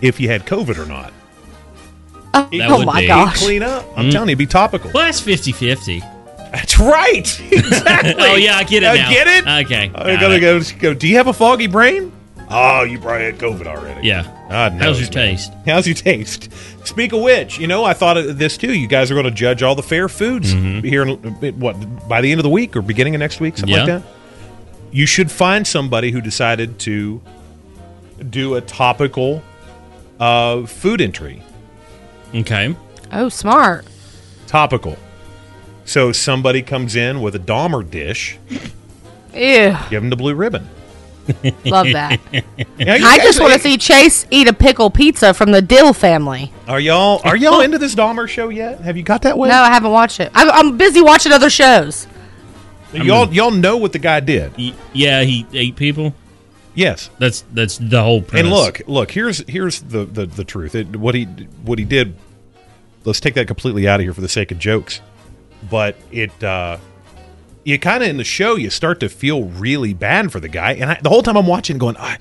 [0.00, 1.12] if you had COVID or not.
[2.34, 3.06] Oh, That oh would my be.
[3.08, 3.38] gosh.
[3.42, 3.84] Clean up.
[3.96, 4.12] I'm Mm.
[4.12, 4.90] telling you, be topical.
[4.94, 6.02] Well, that's 50 50.
[6.52, 7.40] That's right.
[7.52, 8.14] Exactly.
[8.18, 9.10] Oh, yeah, I get it I now.
[9.10, 9.66] Get it?
[9.66, 9.90] Okay.
[9.94, 10.94] I got gotta go, go.
[10.94, 12.12] Do you have a foggy brain?
[12.50, 14.06] Oh, you probably had COVID already.
[14.06, 14.24] Yeah.
[14.50, 15.12] God knows, How's your man.
[15.36, 15.52] taste?
[15.64, 16.52] How's your taste?
[16.86, 18.74] Speak of which, you know, I thought of this too.
[18.74, 21.16] You guys are going to judge all the fair foods here, in,
[21.58, 24.02] what by the end of the week or beginning of next week, something like that.
[24.90, 27.22] You should find somebody who decided to
[28.28, 29.42] do a topical
[30.20, 31.42] uh, food entry.
[32.34, 32.76] Okay.
[33.10, 33.86] Oh, smart.
[34.46, 34.98] Topical.
[35.84, 38.38] So somebody comes in with a Dahmer dish,
[39.34, 39.76] Ew.
[39.90, 40.68] give them the blue ribbon.
[41.64, 42.18] Love that.
[42.78, 46.52] Yeah, I just want to see Chase eat a pickle pizza from the Dill family.
[46.66, 48.80] Are y'all are y'all into this Dahmer show yet?
[48.80, 49.48] Have you got that way?
[49.48, 50.32] No, I haven't watched it.
[50.34, 52.08] I'm, I'm busy watching other shows.
[52.92, 54.56] Y'all y'all know what the guy did.
[54.56, 56.12] Y- Yeah, he ate people.
[56.74, 57.08] Yes.
[57.18, 58.40] That's that's the whole premise.
[58.46, 60.74] And look, look, here's here's the the, the truth.
[60.74, 61.24] It, what he
[61.62, 62.16] what he did.
[63.04, 65.00] Let's take that completely out of here for the sake of jokes.
[65.70, 66.78] But it uh
[67.64, 70.72] you kind of in the show you start to feel really bad for the guy
[70.72, 72.18] and I, the whole time I'm watching going I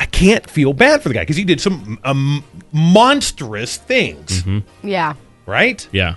[0.00, 4.44] I can't feel bad for the guy because he did some um, monstrous things,
[4.82, 5.14] Yeah.
[5.46, 5.86] right?
[5.90, 6.14] Yeah.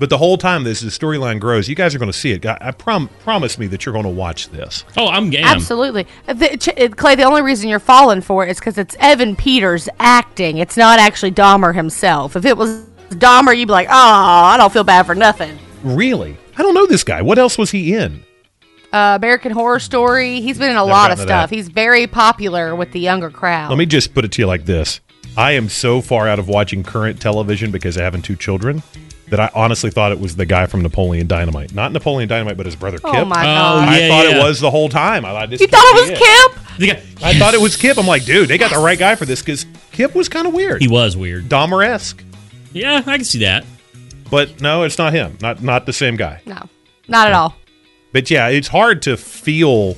[0.00, 2.44] But the whole time this the storyline grows, you guys are going to see it.
[2.44, 4.84] I, I prom- promise me that you're going to watch this.
[4.96, 5.44] Oh, I'm game.
[5.44, 6.06] Absolutely.
[6.26, 9.36] The, Ch- uh, Clay, the only reason you're falling for it is because it's Evan
[9.36, 10.58] Peters acting.
[10.58, 12.34] It's not actually Dahmer himself.
[12.34, 15.56] If it was Dahmer, you'd be like, oh, I don't feel bad for nothing.
[15.82, 16.36] Really?
[16.56, 17.22] I don't know this guy.
[17.22, 18.24] What else was he in?
[18.92, 20.40] Uh, American Horror Story.
[20.40, 21.50] He's been in a Never lot gotten of to stuff.
[21.50, 21.54] that.
[21.56, 23.70] He's very popular with the younger crowd.
[23.70, 25.00] Let me just put it to you like this.
[25.36, 28.82] I am so far out of watching current television because of having two children
[29.28, 31.72] that I honestly thought it was the guy from Napoleon Dynamite.
[31.72, 33.06] Not Napoleon Dynamite, but his brother Kip.
[33.06, 33.28] Oh Kip.
[33.28, 33.88] my God.
[33.88, 34.40] I yeah, thought yeah.
[34.40, 35.24] it was the whole time.
[35.24, 36.78] I thought this you thought it was Kip?
[36.78, 37.96] The guy- I thought it was Kip.
[37.96, 40.52] I'm like, dude, they got the right guy for this because Kip was kind of
[40.52, 40.82] weird.
[40.82, 41.48] He was weird.
[41.48, 42.24] Dahmer esque.
[42.72, 43.64] Yeah, I can see that.
[44.30, 45.38] But no, it's not him.
[45.40, 46.40] Not not the same guy.
[46.46, 46.68] No,
[47.08, 47.56] not at all.
[48.12, 49.96] But yeah, it's hard to feel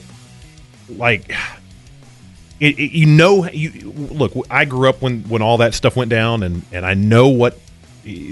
[0.89, 1.31] like
[2.61, 3.49] it, it- you know.
[3.49, 3.71] You
[4.11, 4.33] look.
[4.51, 7.59] I grew up when when all that stuff went down, and and I know what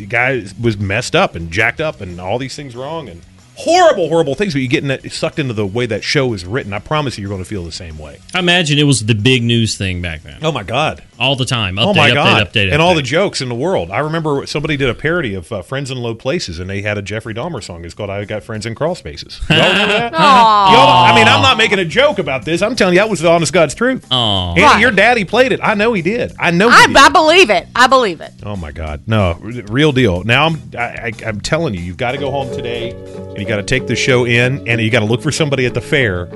[0.09, 3.23] guy was messed up and jacked up, and all these things wrong, and
[3.57, 4.53] horrible, horrible things.
[4.55, 6.73] But you get in that, sucked into the way that show is written.
[6.73, 8.19] I promise you, you're going to feel the same way.
[8.35, 10.39] I imagine it was the big news thing back then.
[10.43, 11.03] Oh my god.
[11.21, 11.77] All the time.
[11.77, 12.47] Update, oh my update, god!
[12.49, 13.91] update, and all the jokes in the world.
[13.91, 16.97] I remember somebody did a parody of uh, "Friends in Low Places," and they had
[16.97, 17.85] a Jeffrey Dahmer song.
[17.85, 20.13] It's called "I Got Friends in Crawl Spaces." Y'all remember that?
[20.15, 22.63] Y'all, I mean, I'm not making a joke about this.
[22.63, 24.07] I'm telling you, that was the honest God's truth.
[24.11, 24.49] Aw.
[24.51, 24.81] Andy, Right.
[24.81, 25.61] your daddy played it.
[25.63, 26.33] I know he did.
[26.39, 26.71] I know.
[26.71, 26.97] He I, did.
[26.97, 27.67] I believe it.
[27.77, 28.33] I believe it.
[28.43, 30.25] Oh my God, no, real deal.
[30.25, 33.45] Now I'm, I, I, I'm telling you, you've got to go home today, and you
[33.45, 35.83] got to take the show in, and you got to look for somebody at the
[35.83, 36.27] fair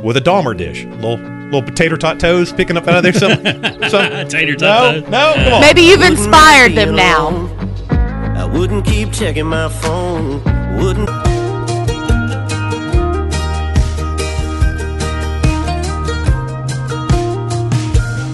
[0.00, 1.18] with a Dahmer dish, little
[1.52, 3.12] little potato tot toes picking up out of there.
[3.12, 3.32] Some,
[3.90, 5.02] some Tater no, tot toes.
[5.10, 5.60] no, come on.
[5.60, 7.48] Maybe you've inspired them now.
[8.36, 10.42] I wouldn't keep checking my phone.
[10.78, 11.10] Wouldn't.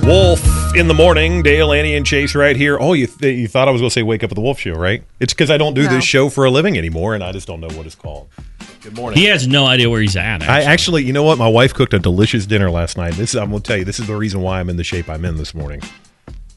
[0.05, 2.79] Wolf in the morning, Dale, Annie, and Chase right here.
[2.81, 4.59] Oh, you th- you thought I was going to say wake up with the Wolf
[4.59, 5.03] Show, right?
[5.21, 5.91] It's because I don't do No.
[5.91, 8.29] this show for a living anymore, and I just don't know what it's called.
[8.83, 9.19] Good morning.
[9.19, 10.43] He has no idea where he's at.
[10.43, 10.65] I Actually.
[10.67, 11.37] actually, you know what?
[11.39, 13.15] My wife cooked a delicious dinner last night.
[13.15, 13.85] This I'm going to tell you.
[13.85, 15.83] This is the reason why I'm in the shape I'm in this morning.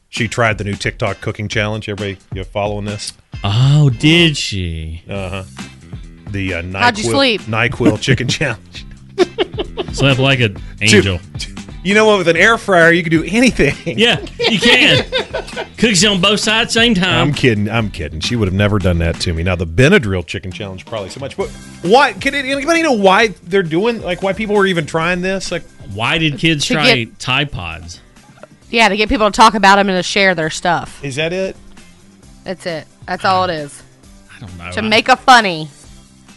[0.08, 1.88] She tried the new TikTok cooking challenge.
[1.88, 3.12] Everybody, you following this?
[3.42, 5.02] oh, did she?
[5.08, 5.44] Uh huh.
[6.30, 7.40] The uh, How'd you Nyquil, sleep?
[7.42, 8.86] Nyquil chicken challenge.
[9.92, 11.18] Slept like an angel.
[11.84, 12.18] You know what?
[12.18, 13.74] With an air fryer, you can do anything.
[13.98, 15.04] Yeah, you can.
[15.78, 17.28] Cooks on both sides same time.
[17.28, 17.68] I'm kidding.
[17.68, 18.20] I'm kidding.
[18.20, 19.42] She would have never done that to me.
[19.42, 21.36] Now the Benadryl chicken challenge probably so much.
[21.36, 21.48] But
[21.82, 22.12] why?
[22.12, 24.00] Can it, anybody know why they're doing?
[24.00, 25.50] Like why people were even trying this?
[25.50, 28.00] Like Why did kids To try get- Tide Pods?
[28.70, 31.04] Yeah, to get people to talk about them and to share their stuff.
[31.04, 31.56] is that it?
[32.44, 32.86] That's it.
[33.06, 33.82] That's all it is.
[34.34, 34.70] I don't know.
[34.70, 35.68] To I- make a funny.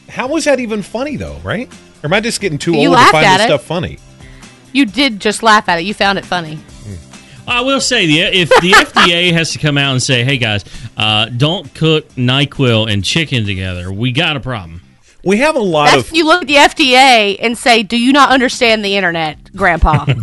[0.09, 1.37] How was that even funny though?
[1.43, 1.71] Right?
[2.03, 3.49] Or am I just getting too You old to laughed find at this it.
[3.49, 3.99] stuff funny?
[4.75, 5.83] You did just laugh at it.
[5.83, 6.59] You found it funny.
[7.47, 10.65] I will say the if the FDA has to come out and say, "Hey guys,
[10.97, 14.81] uh, don't cook Nyquil and chicken together," we got a problem.
[15.23, 18.11] We have a lot That's of you look at the FDA and say, "Do you
[18.11, 20.03] not understand the internet, Grandpa?"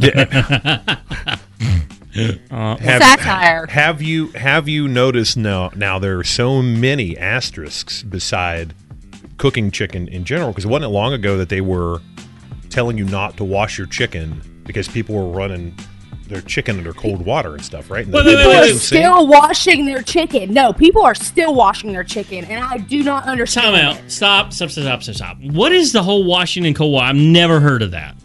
[2.12, 3.67] have, Satire.
[3.69, 5.71] Have you have you noticed now?
[5.75, 8.75] Now there are so many asterisks beside
[9.38, 12.03] cooking chicken in general because it wasn't long ago that they were
[12.72, 15.76] telling you not to wash your chicken because people were running
[16.28, 18.06] their chicken under cold water and stuff, right?
[18.06, 19.02] In the People are kitchen sink.
[19.04, 20.54] still washing their chicken.
[20.54, 23.76] No, people are still washing their chicken, and I do not understand.
[23.76, 24.11] Time out.
[24.11, 24.52] Stop.
[24.52, 24.70] Stop.
[24.70, 25.02] Stop.
[25.02, 25.14] Stop.
[25.14, 25.37] Stop.
[25.52, 27.06] What is the whole washing in cold water?
[27.06, 28.16] I've never heard of that.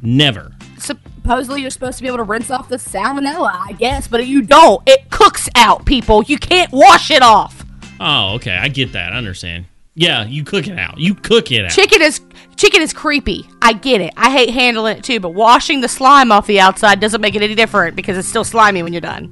[0.00, 0.52] Never.
[0.78, 4.40] Supposedly, you're supposed to be able to rinse off the salmonella, I guess, but you
[4.40, 4.82] don't.
[4.88, 6.22] It cooks out, people.
[6.22, 7.62] You can't wash it off.
[8.00, 8.56] Oh, okay.
[8.56, 9.12] I get that.
[9.12, 9.66] I understand.
[9.94, 10.96] Yeah, you cook it out.
[10.98, 11.72] You cook it out.
[11.72, 12.20] Chicken is
[12.56, 13.48] chicken is creepy.
[13.62, 14.12] I get it.
[14.16, 17.42] I hate handling it too, but washing the slime off the outside doesn't make it
[17.42, 19.30] any different because it's still slimy when you're done.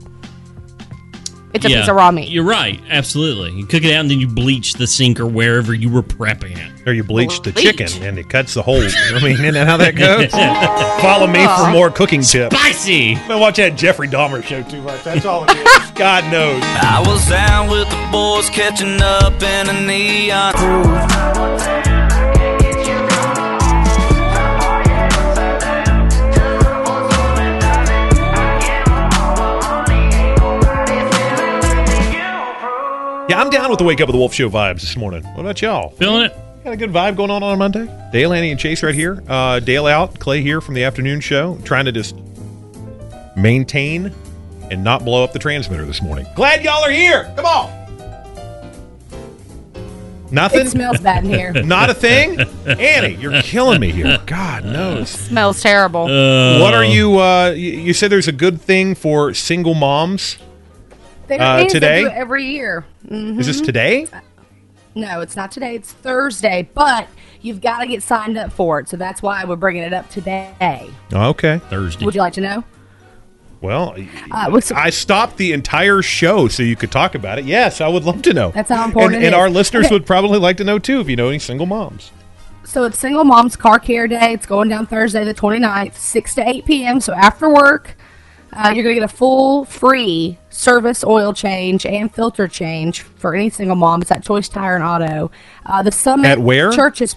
[1.54, 2.28] It's a Yeah, piece of raw meat.
[2.28, 2.78] You're right.
[2.90, 3.52] Absolutely.
[3.52, 6.58] You cook it out and then you bleach the sink or wherever you were prepping
[6.58, 6.86] it.
[6.86, 7.64] Or you bleach the Bleach.
[7.78, 8.82] chicken and it cuts the hole.
[8.82, 10.30] I mean, isn't that how that goes?
[11.00, 12.54] Follow me for more cooking tips.
[12.54, 13.16] Spicy.
[13.16, 15.02] I watch that Jeffrey Dahmer show too much.
[15.04, 15.90] That's all it is.
[15.94, 16.60] God knows.
[16.62, 21.97] I was down with the boys catching up in a neon.
[33.28, 35.22] Yeah, I'm down with the Wake Up with the Wolf Show vibes this morning.
[35.22, 35.90] What about y'all?
[35.90, 36.36] Feeling it?
[36.64, 37.86] Got a good vibe going on on a Monday.
[38.10, 39.22] Dale, Annie, and Chase right here.
[39.28, 42.16] Uh, Dale out, Clay here from the afternoon show, trying to just
[43.36, 44.14] maintain
[44.70, 46.26] and not blow up the transmitter this morning.
[46.36, 47.30] Glad y'all are here.
[47.36, 47.78] Come on.
[50.30, 50.60] Nothing.
[50.60, 51.52] It smells bad in here.
[51.64, 52.40] Not a thing.
[52.66, 54.18] Annie, you're killing me here.
[54.24, 55.10] God knows.
[55.10, 56.04] smells terrible.
[56.04, 57.18] what are you?
[57.18, 60.38] Uh, you, you said there's a good thing for single moms.
[61.28, 61.64] There uh, is.
[61.64, 62.00] They today?
[62.02, 62.84] do it every year.
[63.08, 63.64] Is this Mhm.
[63.66, 64.06] today?
[64.94, 65.74] No, it's not today.
[65.76, 67.06] It's Thursday, but
[67.40, 68.88] you've got to get signed up for it.
[68.88, 70.50] So that's why we're bringing it up today.
[71.12, 71.60] Okay.
[71.70, 72.04] Thursday.
[72.04, 72.64] Would you like to know?
[73.60, 73.94] Well,
[74.30, 77.44] Uh, what's- I stopped the entire show so you could talk about it.
[77.44, 78.50] Yes, I would love to know.
[78.52, 79.38] That's how important And, it and is.
[79.38, 79.94] our listeners Okay.
[79.96, 82.10] would probably like to know too if you know any single moms.
[82.64, 84.32] So it's Single Moms Car Care Day.
[84.32, 87.00] It's going down Thursday, the 29th, 6 to 8 p.m.
[87.00, 87.96] So after work,
[88.52, 93.34] uh, you're going to get a full free service oil change and filter change for
[93.34, 94.02] any single mom.
[94.02, 95.30] It's at Choice Tire and Auto.
[95.66, 96.70] Uh, the Summit At where?
[96.72, 97.16] Church is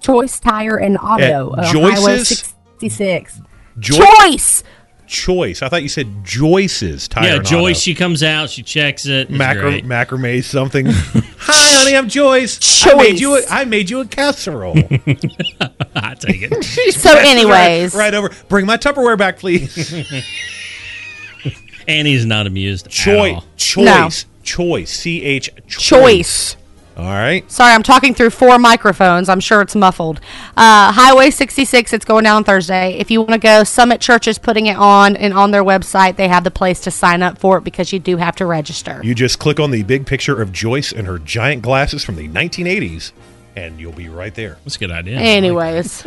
[0.00, 3.40] Choice Tire and Auto At on Highway 66.
[3.78, 4.62] Joy- Choice!
[5.08, 5.62] Choice.
[5.62, 7.28] I thought you said Joyce's tire.
[7.28, 7.80] yeah, and Joyce, Auto.
[7.80, 9.30] she comes out, she checks it.
[9.30, 10.86] It's Macra- macrame something.
[10.88, 12.58] Hi, honey, I'm Joyce.
[12.58, 12.92] Choice.
[12.92, 13.36] I made you.
[13.36, 14.76] A, I made you a casserole.
[15.94, 16.92] I take it.
[16.96, 17.94] So anyways.
[17.94, 18.30] right, right over.
[18.48, 19.76] Bring my Tupperware back, please.
[21.88, 22.88] Annie's not amused.
[22.88, 23.42] Choice.
[23.56, 24.26] Choice.
[24.42, 24.90] Choice.
[24.90, 25.50] C H.
[25.66, 26.56] Choice.
[26.96, 27.48] All right.
[27.50, 29.28] Sorry, I'm talking through four microphones.
[29.28, 30.18] I'm sure it's muffled.
[30.56, 32.94] Uh, Highway 66, it's going down Thursday.
[32.94, 36.16] If you want to go, Summit Church is putting it on, and on their website,
[36.16, 39.02] they have the place to sign up for it because you do have to register.
[39.04, 42.28] You just click on the big picture of Joyce and her giant glasses from the
[42.28, 43.12] 1980s,
[43.56, 44.56] and you'll be right there.
[44.64, 45.18] That's a good idea.
[45.18, 46.02] Anyways,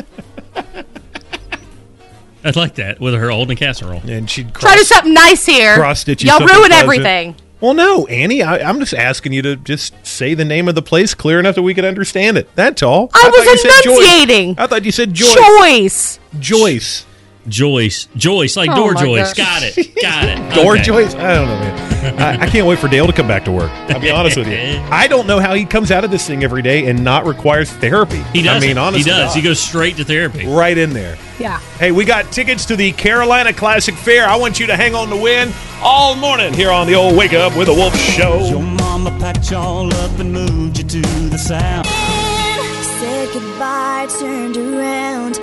[2.43, 4.01] I'd like that with her holding a casserole.
[4.07, 5.75] And she'd try to do something nice here.
[5.75, 6.73] cross stitch you Y'all ruin pleasant.
[6.73, 7.35] everything.
[7.61, 10.81] Well, no, Annie, I, I'm just asking you to just say the name of the
[10.81, 12.47] place clear enough that we could understand it.
[12.55, 13.09] That's all.
[13.13, 13.97] I thought you was said Joyce.
[13.97, 14.55] enunciating.
[14.57, 15.35] I thought you said Joyce.
[15.59, 16.19] Choice.
[16.39, 17.05] Joyce.
[17.47, 18.07] Joyce.
[18.15, 19.33] Joyce, like Oh door Joyce.
[19.33, 19.37] gosh.
[19.37, 19.95] Got it.
[20.01, 20.55] Got it.
[20.55, 20.83] Door Okay.
[20.83, 21.15] Joyce?
[21.15, 21.89] I don't know, man.
[22.19, 23.69] I, I can't wait for Dale to come back to work.
[23.89, 24.55] I'll be honest with you.
[24.89, 27.69] I don't know how he comes out of this thing every day and not requires
[27.71, 28.21] therapy.
[28.33, 28.63] He does.
[28.63, 29.33] I mean, honestly, he does.
[29.33, 30.45] He goes straight to therapy.
[30.47, 31.17] right in there.
[31.39, 31.59] Yeah.
[31.77, 34.27] Hey, we got tickets to the Carolina Classic Fair.
[34.27, 37.33] I want you to hang on to win all morning here on the old Wake
[37.33, 38.39] Up with a Wolf show.
[38.39, 38.61] Your show.
[38.61, 41.87] mama packed y'all up and moved you to the south.
[42.99, 45.35] Said goodbye, turned around,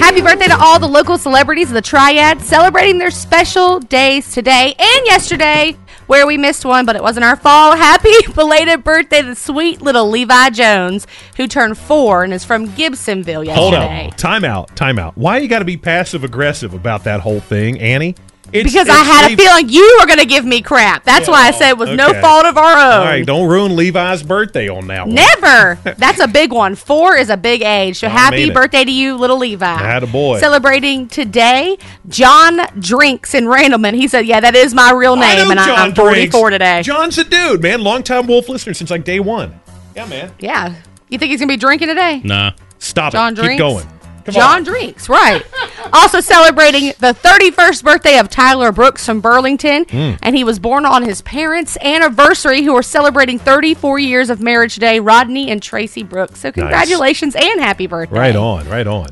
[0.00, 4.74] Happy birthday to all the local celebrities of the Triad celebrating their special days today
[4.78, 7.76] and yesterday, where we missed one, but it wasn't our fault.
[7.76, 11.06] Happy belated birthday to sweet little Levi Jones,
[11.36, 14.06] who turned four and is from Gibsonville Hold yesterday.
[14.06, 14.10] on.
[14.12, 14.74] Time out.
[14.76, 15.16] Time out.
[15.16, 18.14] Why you got to be passive aggressive about that whole thing, Annie?
[18.52, 21.04] It's- because I it's had a feeling you were going to give me crap.
[21.04, 23.00] That's why I oh, said it was no fault of our own.
[23.00, 25.14] All right, don't ruin Levi's birthday on that one.
[25.14, 25.74] Never.
[25.98, 26.74] That's a big one.
[26.74, 27.98] Four is a big age.
[27.98, 28.54] So I happy mean it.
[28.54, 29.66] birthday to you, little Levi.
[29.66, 30.40] I had a boy.
[30.40, 31.78] Celebrating today,
[32.08, 33.94] John Drinks in Randleman.
[33.94, 36.50] He said, "Yeah, that is my real I name, know and I, John I'm 44
[36.50, 36.54] Drinks.
[36.54, 37.82] today." John's a dude, man.
[37.82, 39.60] Longtime Wolf listener since like day one.
[39.94, 40.32] Yeah, man.
[40.38, 40.74] Yeah.
[41.08, 42.20] You think he's gonna be drinking today?
[42.24, 42.52] Nah.
[42.78, 43.36] Stop John it.
[43.36, 43.52] Drinks.
[43.52, 43.97] Keep going.
[44.28, 44.64] Come John on.
[44.64, 45.42] Drinks, right.
[45.92, 49.84] also celebrating the 31st birthday of Tyler Brooks from Burlington.
[49.86, 50.18] Mm.
[50.22, 54.74] And he was born on his parents' anniversary, who are celebrating 34 years of marriage
[54.74, 56.40] today, Rodney and Tracy Brooks.
[56.40, 58.16] So congratulations and happy birthday.
[58.18, 59.08] Right on, right on.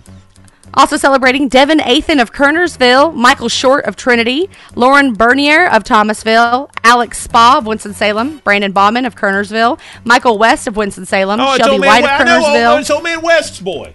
[0.74, 7.18] Also celebrating Devin Athan of Kernersville, Michael Short of Trinity, Lauren Bernier of Thomasville, Alex
[7.18, 11.88] Spa of Winston-Salem, Brandon Bauman of Kernersville, Michael West of Winston-Salem, Oh, Shelby old man,
[11.88, 12.74] White of I know, Kernersville.
[12.74, 13.94] oh, it's old man West's boy.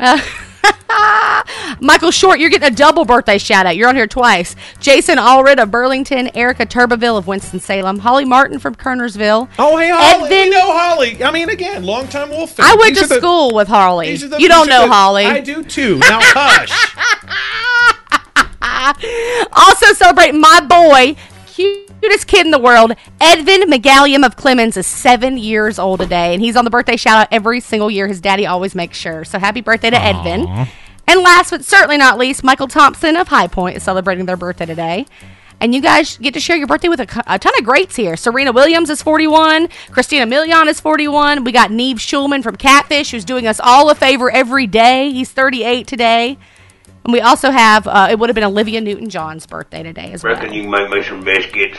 [1.80, 3.76] Michael Short, you're getting a double birthday shout out.
[3.76, 4.56] You're on here twice.
[4.80, 9.48] Jason Allred of Burlington, Erica Turbeville of Winston-Salem, Holly Martin from Kernersville.
[9.58, 10.28] Oh, hey, Holly.
[10.30, 11.22] Edvin- we know Holly.
[11.24, 12.66] I mean, again, longtime Wolf fan.
[12.66, 14.16] I went These to are the- school with Holly.
[14.16, 15.26] the- you don't know the- Holly.
[15.26, 15.98] I do too.
[15.98, 16.72] Now, hush.
[19.52, 21.16] also celebrate my boy,
[21.58, 26.42] cutest kid in the world, Edvin McGallium of Clemmons is seven years old today, and
[26.42, 28.06] he's on the birthday shout out every single year.
[28.06, 29.24] His daddy always makes sure.
[29.24, 30.68] So happy birthday to Edvin.
[31.08, 34.66] And last but certainly not least, Michael Thompson of High Point is celebrating their birthday
[34.66, 35.06] today.
[35.60, 38.16] And you guys get to share your birthday with a, a ton of greats here.
[38.16, 39.68] Serena Williams is 41.
[39.90, 41.42] Christina Milian is 41.
[41.42, 45.10] We got Nev Schulman from Catfish, who's doing us all a favor every day.
[45.10, 46.38] He's 38 today.
[47.08, 50.22] And we also have, uh, it would have been Olivia Newton John's birthday today as
[50.22, 50.34] well.
[50.34, 51.78] Reckon you can make me some biscuits.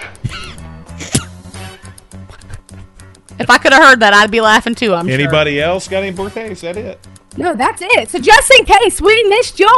[3.38, 5.14] If I could have heard that, I'd be laughing too, I'm sure.
[5.14, 6.54] Anybody else got any birthdays?
[6.54, 7.08] Is that it?
[7.38, 8.10] No, that's it.
[8.10, 9.70] So just in case we missed yours.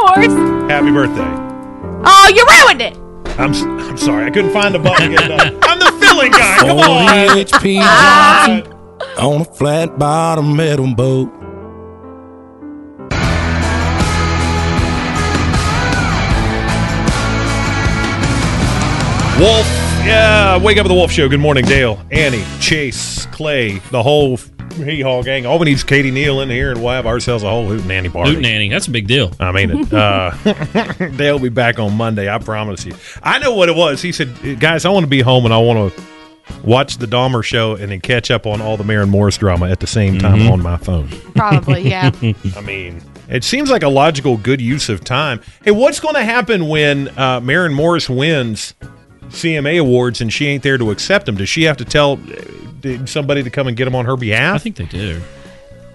[0.70, 1.30] Happy birthday.
[2.02, 2.96] Oh, you ruined it.
[3.38, 4.24] I'm s- I'm sorry.
[4.24, 5.54] I couldn't find the button to get it.
[5.64, 6.56] I'm the filling guy.
[6.60, 7.08] Come on.
[7.36, 7.82] HP.
[7.82, 8.72] Johnson
[9.18, 11.30] on a flat bottom metal boat.
[19.42, 19.66] Wolf.
[20.06, 21.28] Yeah, wake up at the Wolf Show.
[21.28, 24.36] Good morning, Dale, Annie, Chase, Clay, the whole
[24.76, 25.46] hee haw gang.
[25.46, 27.84] All we need is Katie Neal in here, and we'll have ourselves a whole hoot
[27.84, 28.34] nanny party.
[28.34, 28.68] Hoot nanny.
[28.68, 29.32] That's a big deal.
[29.40, 29.92] I mean it.
[29.92, 30.30] Uh,
[31.16, 32.32] Dale will be back on Monday.
[32.32, 32.94] I promise you.
[33.22, 34.00] I know what it was.
[34.00, 36.02] He said, "Guys, I want to be home and I want to
[36.62, 39.80] watch the Dahmer show and then catch up on all the Maren Morris drama at
[39.80, 40.52] the same time Mhm.
[40.52, 42.10] on my phone." Probably, yeah.
[42.56, 45.40] I mean, it seems like a logical, good use of time.
[45.64, 48.74] Hey, what's going to happen when uh, Maren Morris wins
[49.32, 51.36] CMA awards and she ain't there to accept them?
[51.36, 52.20] Does she have to tell
[52.84, 54.56] uh, somebody to come and get them on her behalf?
[54.56, 55.20] I think they do.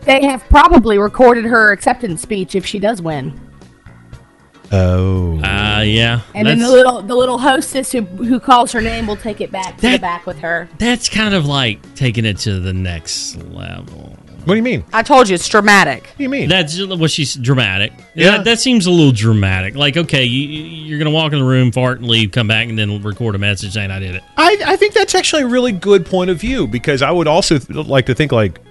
[0.01, 3.39] They have probably recorded her acceptance speech if she does win.
[4.71, 5.39] Oh.
[5.39, 6.21] Uh, yeah.
[6.35, 9.51] And then the little the little hostess who who calls her name will take it
[9.51, 10.67] back to the back with her.
[10.77, 14.16] That's kind of like taking it to the next level.
[14.47, 14.85] What do you mean?
[14.93, 16.03] I told you it's dramatic.
[16.03, 16.47] What do you mean?
[16.47, 17.91] That's what she's dramatic.
[18.15, 18.37] Yeah.
[18.37, 19.75] That, that seems a little dramatic.
[19.75, 22.69] Like, okay, you, you're going to walk in the room, fart, and leave, come back,
[22.69, 24.23] and then record a message saying I did it.
[24.37, 27.59] I, I think that's actually a really good point of view because I would also
[27.59, 28.61] th- like to think like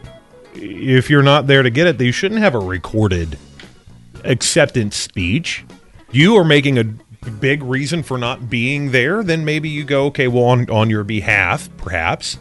[0.54, 3.38] if you're not there to get it, you shouldn't have a recorded
[4.24, 5.66] acceptance speech.
[6.10, 6.84] You are making a
[7.28, 9.22] big reason for not being there.
[9.22, 12.38] Then maybe you go, okay, well, on on your behalf, perhaps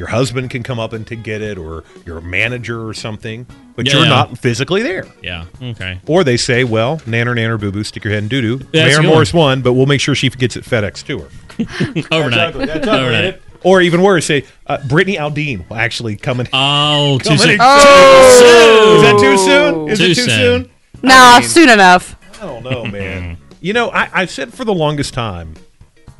[0.00, 3.46] your husband can come up and to get it, or your manager or something,
[3.76, 3.98] but Yeah.
[3.98, 5.06] you're not physically there.
[5.22, 5.44] Yeah.
[5.62, 6.00] Okay.
[6.06, 8.66] Or they say, well, nanner, nanner, boo boo, stick your head in doo doo.
[8.72, 11.18] Yeah, Mayor a good Morris won, but we'll make sure she gets it FedEx to
[11.20, 11.28] her.
[12.16, 12.54] Overnight.
[12.54, 12.66] That's ugly.
[12.66, 13.24] That's ugly, Overnight.
[13.24, 13.36] ain't?
[13.62, 16.48] Or even worse, say uh, Brittany Aldean will actually come in.
[16.54, 17.50] Oh, too come soon.
[17.50, 18.94] in- Oh.
[18.96, 19.88] Is that too soon?
[19.90, 20.28] Is Too it too soon.
[20.64, 20.70] soon?
[21.02, 22.16] No, I mean, soon enough.
[22.42, 23.36] I don't know, man.
[23.60, 25.54] you know, I, I've said for the longest time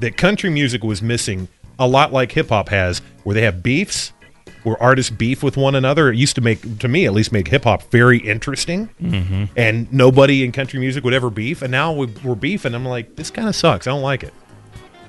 [0.00, 1.48] that country music was missing
[1.80, 4.12] a lot like hip hop has, where they have beefs,
[4.62, 6.10] where artists beef with one another.
[6.10, 8.90] It used to make, to me at least, make hip hop very interesting.
[9.02, 9.48] Mhm.
[9.56, 11.62] And nobody in country music would ever beef.
[11.62, 12.74] And now we- we're beefing.
[12.74, 13.86] I'm like, this kind of sucks.
[13.86, 14.34] I don't like it.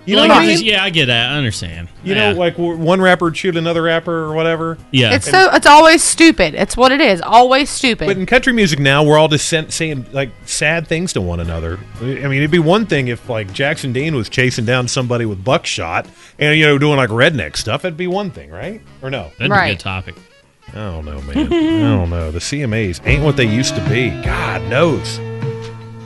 [0.06, 0.52] You know Like, what I mean?
[0.54, 1.32] just- yeah, I get that.
[1.32, 1.88] I understand.
[2.04, 2.32] You Yeah.
[2.34, 4.80] know, like one rapper would shoot another rapper or whatever.
[4.90, 5.14] Yeah.
[5.14, 6.56] It's so it's always stupid.
[6.56, 7.22] It's what it is.
[7.22, 8.08] Always stupid.
[8.08, 11.40] But in country music now, we're all just sen- saying like sad things to one
[11.40, 11.78] another.
[12.02, 15.44] I mean, it'd be one thing if like Jackson Dean was chasing down somebody with
[15.44, 16.08] buckshot
[16.40, 17.86] and you know doing like redneck stuff.
[17.86, 18.82] It'd be one thing, right?
[19.04, 19.32] Or no?
[19.38, 20.16] That'd be a good topic.
[20.70, 21.38] I don't know, man.
[21.54, 22.32] I don't know.
[22.32, 24.10] The CMAs ain't what they used to be.
[24.24, 25.20] God knows.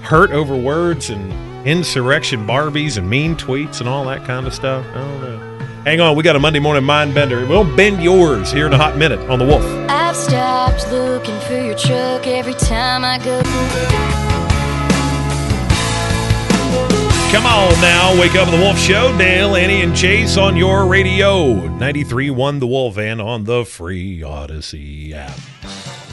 [0.01, 1.31] Hurt over words and
[1.66, 4.86] insurrection Barbies and mean tweets and all that kind of stuff.
[4.91, 5.36] I don't know.
[5.84, 7.45] Hang on, we got a Monday morning mind bender.
[7.45, 9.63] We'll bend yours here in a hot minute on the Wolf.
[9.88, 13.41] I've stopped looking for your truck every time I go.
[17.32, 19.16] Come on now, wake up the Wolf Show.
[19.18, 21.53] Dale, Annie, and Chase on your radio.
[21.53, 25.38] 93.1 The Wolf and on the free Audacy app.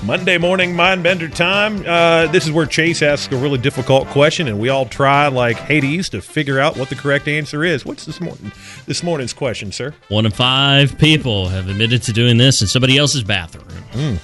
[0.04, 1.84] Monday morning mind bender time.
[1.86, 5.56] Uh, this is where Chase asks a really difficult question, and we all try like
[5.56, 7.84] Hades to figure out what the correct answer is.
[7.84, 8.50] What's this morning?
[8.86, 9.94] This morning's question, sir.
[10.08, 13.68] One in five people have admitted to doing this in somebody else's bathroom.
[13.92, 14.18] Mm.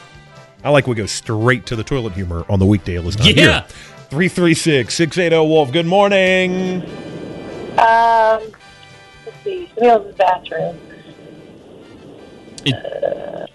[0.64, 2.98] I like we go straight to the toilet humor on the weekday.
[2.98, 3.20] list.
[3.20, 3.32] Yeah.
[3.32, 3.64] here.
[4.10, 5.70] 336 680 Wolf.
[5.70, 6.82] Good morning.
[7.78, 8.50] Um,
[9.24, 9.68] let's see.
[9.68, 10.80] Somebody else's bathroom.
[12.66, 13.46] Uh,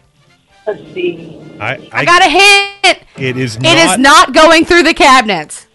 [0.67, 1.39] let's see.
[1.59, 2.99] I, I got a hint.
[3.17, 5.67] It is It is not going through the cabinets.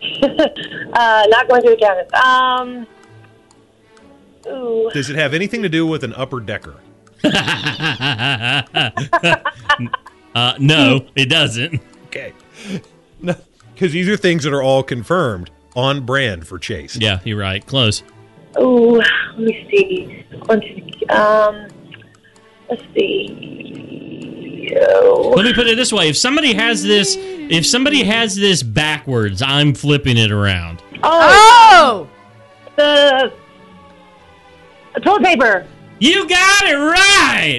[0.92, 2.12] Uh, not going through the cabinets.
[2.12, 2.86] Um,
[4.46, 4.90] ooh.
[4.92, 6.74] Does it have anything to do with an upper decker?
[10.34, 11.80] uh, no, it doesn't.
[12.06, 12.34] Okay.
[13.22, 16.96] Because these are things that are all confirmed on brand for Chase.
[16.96, 17.64] Yeah, you're right.
[17.64, 18.02] Close.
[18.58, 20.26] Ooh, let me see.
[21.08, 21.68] Um,
[22.72, 24.70] let's see.
[24.80, 25.34] Oh.
[25.36, 29.42] Let me put it this way: if somebody has this, if somebody has this backwards,
[29.42, 30.82] I'm flipping it around.
[31.02, 32.08] Oh!
[32.76, 33.30] The,
[34.94, 35.66] the toilet paper.
[35.98, 37.58] You got it right.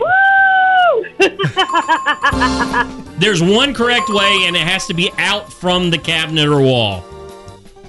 [3.20, 7.04] There's one correct way, and it has to be out from the cabinet or wall.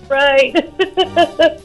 [0.09, 0.55] right.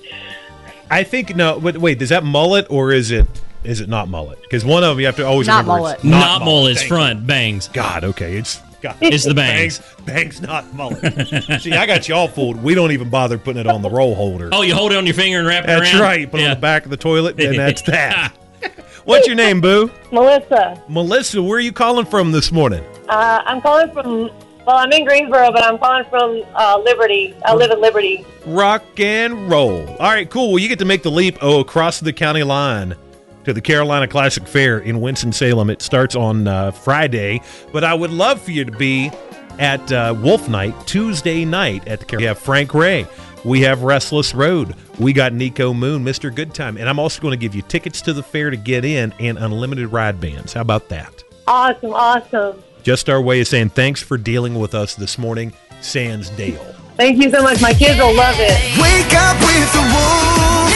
[0.92, 3.28] I think no, but wait, is that mullet or is it
[3.64, 4.42] is it not mullet?
[4.42, 5.96] Because one of them you have to always Not remember mullet.
[5.96, 6.96] it's Not mullet, it's Thank you.
[6.96, 7.68] front, bangs.
[7.70, 8.96] God, okay, it's God.
[9.02, 9.80] It's the bangs.
[9.80, 11.28] bangs, bangs, not mullet.
[11.62, 12.64] See, I got y'all fooled.
[12.64, 14.50] We don't even bother putting it on the roll holder.
[14.54, 15.80] Oh, you hold it on your finger and wrap it around.
[15.82, 16.02] that's around.
[16.02, 16.32] right.
[16.32, 18.34] Put it on the back of the toilet, and that's that.
[19.04, 19.92] What's your name, Boo?
[20.12, 20.82] Melissa.
[20.88, 21.42] Melissa.
[21.42, 22.84] Where are you calling from this morning?
[23.10, 24.30] Uh, I'm calling from.
[24.66, 27.34] Well, I'm in Greensboro, but I'm calling from uh, Liberty.
[27.44, 28.26] I live in Liberty.
[28.46, 29.88] Rock and roll.
[29.88, 30.50] All right, cool.
[30.52, 32.96] Well, you get to make the leap oh across the county line
[33.46, 35.70] to the Carolina Classic Fair in Winston Salem.
[35.70, 39.12] It starts on uh, Friday, but I would love for you to be
[39.58, 42.06] at uh, Wolf Night Tuesday night at the.
[42.06, 43.06] Car- We have Frank Ray.
[43.46, 44.76] We have Restless Road.
[45.00, 46.34] We got Niko Moon, Mr.
[46.34, 48.84] Good Time, and I'm also going to give you tickets to the fair to get
[48.84, 50.54] in and unlimited ride bands.
[50.54, 51.24] How about that?
[51.48, 52.62] Awesome, awesome.
[52.84, 56.58] Just our way of saying thanks for dealing with us this morning, Sans Dale.
[56.98, 57.62] Thank you so much.
[57.62, 58.52] My kids will love it.
[58.82, 60.69] Wake up with the wolf.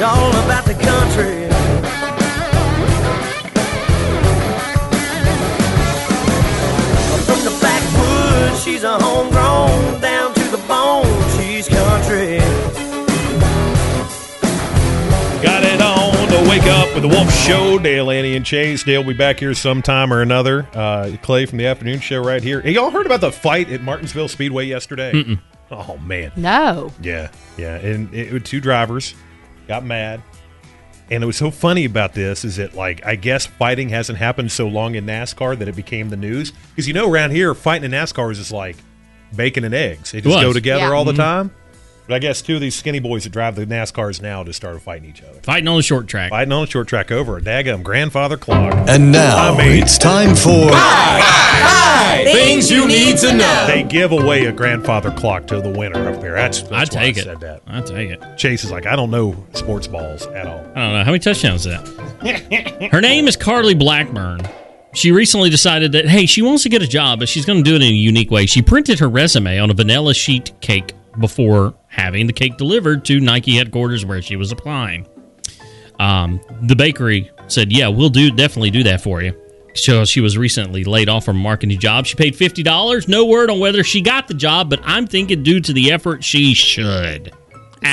[0.00, 1.48] It's all about the country.
[7.26, 10.00] From the backwoods, she's a homegrown.
[10.00, 11.04] Down to the bone,
[11.36, 12.38] she's country.
[15.42, 17.78] Got it on to wake up with the Wolf Show.
[17.78, 18.82] Dale, Annie, and Chase.
[18.82, 20.66] Dale will be back here sometime or another.
[20.72, 22.60] Uh, Clay from the afternoon show right here.
[22.62, 25.12] Hey, y'all heard about the fight at Martinsville Speedway yesterday?
[25.12, 25.38] Mm-mm.
[25.70, 26.32] Oh man.
[26.34, 26.92] No.
[27.02, 27.28] Yeah,
[27.58, 27.74] yeah.
[27.76, 29.14] And it, it- two drivers
[29.68, 30.22] got mad.
[31.10, 34.52] And it was so funny about this is that like I guess fighting hasn't happened
[34.52, 37.84] so long in NASCAR that it became the news because you know around here fighting
[37.84, 38.76] in NASCAR is just like
[39.34, 40.10] bacon and eggs.
[40.12, 40.90] They just go together Yeah.
[40.92, 41.16] all the Mhm.
[41.16, 41.50] time.
[42.08, 44.80] But I guess two of these skinny boys that drive the NASCARs now just started
[44.80, 45.40] fighting each other.
[45.42, 46.30] Fighting on the short track.
[46.30, 48.72] Fighting on the short track over a daggum grandfather clock.
[48.88, 50.70] And now I mean- it's time for
[52.24, 53.64] Things you need to know.
[53.66, 56.32] They give away a grandfather clock to the winner up there.
[56.34, 57.24] That's, that's I why take I it.
[57.24, 57.62] Said that.
[57.66, 58.22] I take it.
[58.38, 60.60] Chase is like, I don't know sports balls at all.
[60.74, 62.88] I don't know how many touchdowns is that.
[62.92, 64.40] Her name is Carly Blackburn.
[64.94, 67.70] She recently decided that hey, she wants to get a job, but she's going to
[67.70, 68.46] do it in a unique way.
[68.46, 73.20] She printed her resume on a vanilla sheet cake before having the cake delivered to
[73.20, 75.06] Nike headquarters where she was applying.
[75.98, 79.34] Um, the bakery said, "Yeah, we'll do definitely do that for you."
[79.74, 82.06] So she was recently laid off from a marketing job.
[82.06, 83.08] She paid fifty dollars.
[83.08, 86.24] No word on whether she got the job, but I'm thinking due to the effort,
[86.24, 87.32] she should.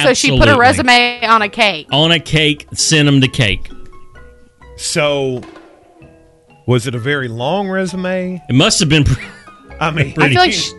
[0.04, 1.88] So she put a resume on a cake.
[1.92, 2.68] on a cake.
[2.74, 3.70] Send them the cake.
[4.78, 5.42] So,
[6.68, 8.42] was it a very long resume?
[8.50, 9.06] It must have been.
[9.80, 10.72] I mean, I feel like sh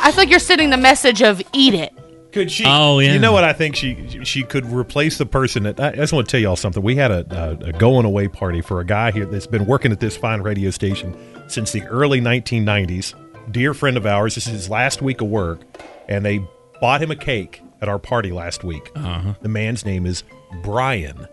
[0.00, 1.92] I feel like you're sending the message of eat it.
[2.32, 2.64] Could she?
[2.66, 3.12] Oh, yeah.
[3.12, 3.44] You know what?
[3.44, 5.80] I think she she could replace the person that.
[5.80, 6.82] I just want to tell y'all something.
[6.82, 9.90] We had a, a, a going away party for a guy here that's been working
[9.90, 11.16] at this fine radio station
[11.48, 13.14] since the early 1990s.
[13.50, 14.36] Dear friend of ours.
[14.36, 15.60] This is his last week of work,
[16.08, 16.44] and they
[16.80, 18.90] bought him a cake at our party last week.
[18.94, 19.34] Uh-huh.
[19.40, 20.22] The man's name is
[20.62, 21.26] Brian,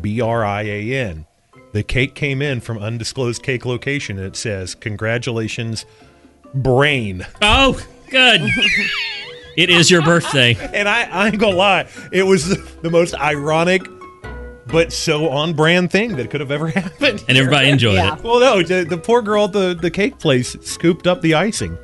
[0.00, 1.26] B R I A N.
[1.72, 5.84] The cake came in from undisclosed cake location, and it says, "Congratulations,
[6.56, 7.80] Brain." Oh,
[8.10, 8.40] good.
[9.56, 10.56] it is your birthday.
[10.74, 13.82] And I, I ain't gonna lie, it was the, the most ironic
[14.66, 17.24] but so on brand thing that could have ever happened.
[17.28, 18.22] And everybody enjoyed it.
[18.22, 21.78] Well, no, the, the poor girl at the, the cake place scooped up the icing.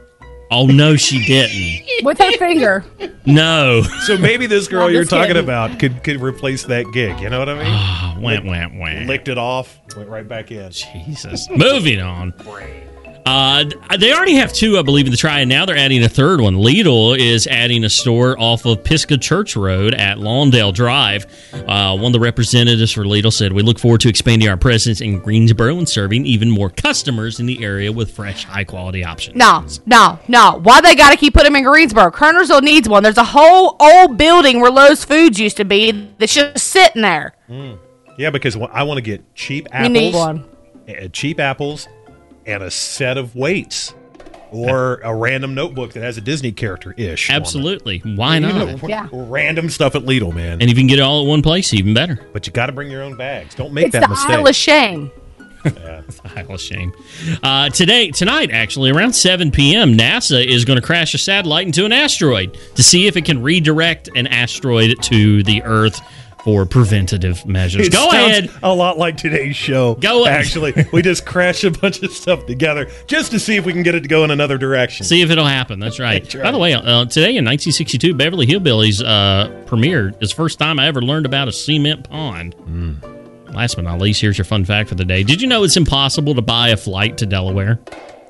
[0.50, 2.04] Oh no, she didn't.
[2.04, 2.84] With her finger.
[3.24, 3.82] No.
[4.04, 5.44] So maybe this girl you're talking kidding.
[5.44, 7.18] about could could replace that gig.
[7.20, 7.64] You know what I mean?
[7.66, 9.06] Oh, went, went, went.
[9.06, 10.70] Licked it off, went right back in.
[10.70, 11.48] Jesus.
[11.48, 12.34] Moving on.
[13.24, 13.64] Uh,
[14.00, 16.40] they already have two, I believe, in the try, and now they're adding a third
[16.40, 16.56] one.
[16.56, 21.26] Lidl is adding a store off of Pisgah Church Road at Lawndale Drive.
[21.52, 25.00] Uh, one of the representatives for Lidl said, "We look forward to expanding our presence
[25.00, 29.64] in Greensboro and serving even more customers in the area with fresh, high-quality options." No,
[29.86, 30.58] no, no.
[30.60, 32.10] Why they got to keep putting them in Greensboro?
[32.10, 33.04] Kernersville needs one.
[33.04, 37.34] There's a whole old building where Lowe's Foods used to be that's just sitting there.
[38.18, 39.92] Yeah, because I want to get cheap You apples.
[39.92, 40.44] need one.
[40.88, 41.86] uh, cheap apples
[42.46, 43.94] and a set of weights
[44.50, 47.30] or a random notebook that has a Disney character ish.
[47.30, 48.00] Absolutely.
[48.00, 48.86] Why not?
[48.86, 49.08] Yeah.
[49.12, 50.60] Random stuff at Lidl, man.
[50.60, 52.26] And if you can get it all at one place, even better.
[52.32, 53.54] But you got to bring your own bags.
[53.54, 54.30] Don't make It's that the mistake.
[54.30, 55.10] Aisle of Shame.
[55.62, 56.92] Pile of shame.
[57.42, 61.84] Uh, today, tonight, actually, around 7 p.m., NASA is going to crash a satellite into
[61.84, 66.00] an asteroid to see if it can redirect an asteroid to the Earth
[66.44, 67.86] for preventative measures.
[67.86, 68.50] It Go ahead.
[68.62, 69.94] A lot like today's show.
[69.94, 70.40] Go ahead.
[70.40, 73.82] Actually, we just crash a bunch of stuff together just to see if we can
[73.82, 75.06] get it to go in another direction.
[75.06, 75.78] See if it'll happen.
[75.78, 76.22] That's right.
[76.22, 76.44] That's right.
[76.44, 80.16] By the way, uh, today in 1962, Beverly Hillbillies uh, premiered.
[80.20, 82.54] It's the first time I ever learned about a cement pond.
[83.52, 85.22] Last but not least, here's your fun fact for the day.
[85.22, 87.78] Did you know it's impossible to buy a flight to Delaware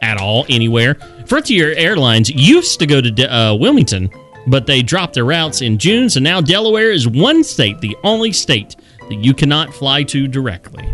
[0.02, 0.96] at all, anywhere?
[1.26, 4.10] Frontier Airlines used to go to De- uh, Wilmington,
[4.46, 8.32] but they dropped their routes in June, so now Delaware is one state, the only
[8.32, 8.76] state
[9.08, 10.92] that you cannot fly to directly.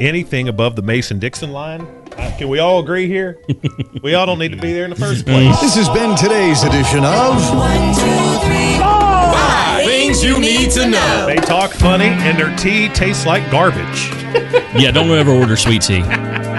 [0.00, 1.82] Anything above the Mason Dixon line?
[2.16, 3.40] Uh, can we all agree here?
[4.02, 5.60] we all don't need to be there in the first place.
[5.60, 7.40] This has been today's edition of
[9.84, 11.26] Things you need to know.
[11.26, 14.08] They talk funny and their tea tastes like garbage.
[14.76, 16.02] Yeah, don't ever order sweet tea.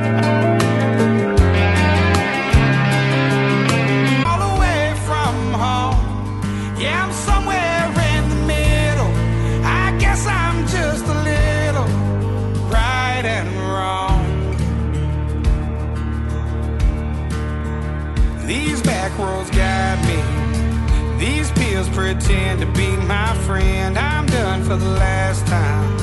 [21.96, 23.98] pretend to be my friend.
[23.98, 25.98] I'm done for the last time.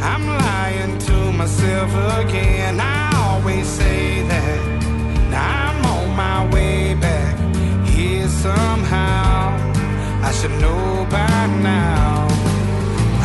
[0.00, 2.78] I'm lying to myself again.
[2.78, 4.60] I always say that.
[5.30, 7.34] Now I'm on my way back
[7.84, 9.58] here somehow.
[10.22, 12.28] I should know by now.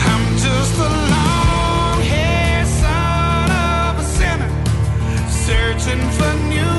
[0.09, 4.51] I'm just a long haired son of a sinner,
[5.45, 6.78] searching for new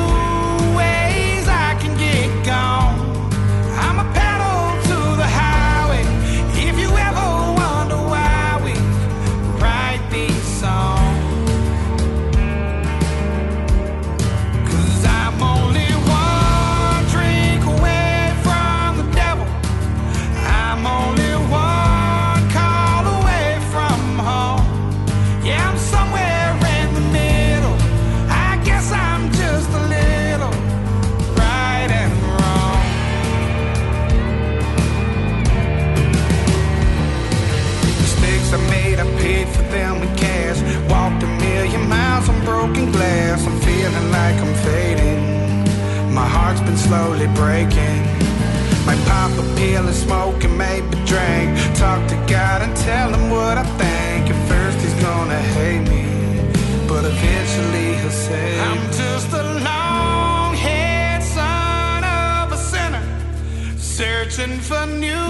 [50.10, 51.48] smoke and maybe drink.
[51.76, 54.22] Talk to God and tell him what I think.
[54.34, 56.04] At first he's gonna hate me,
[56.88, 63.04] but eventually he'll say, I'm just a long-haired son of a sinner,
[63.78, 65.28] searching for new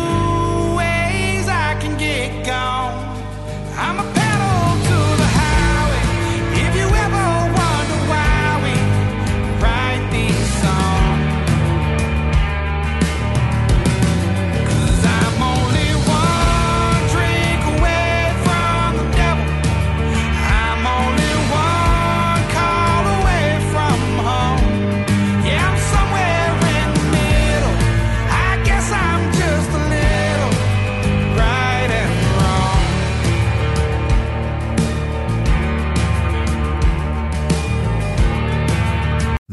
[0.81, 2.89] ways I can get gone.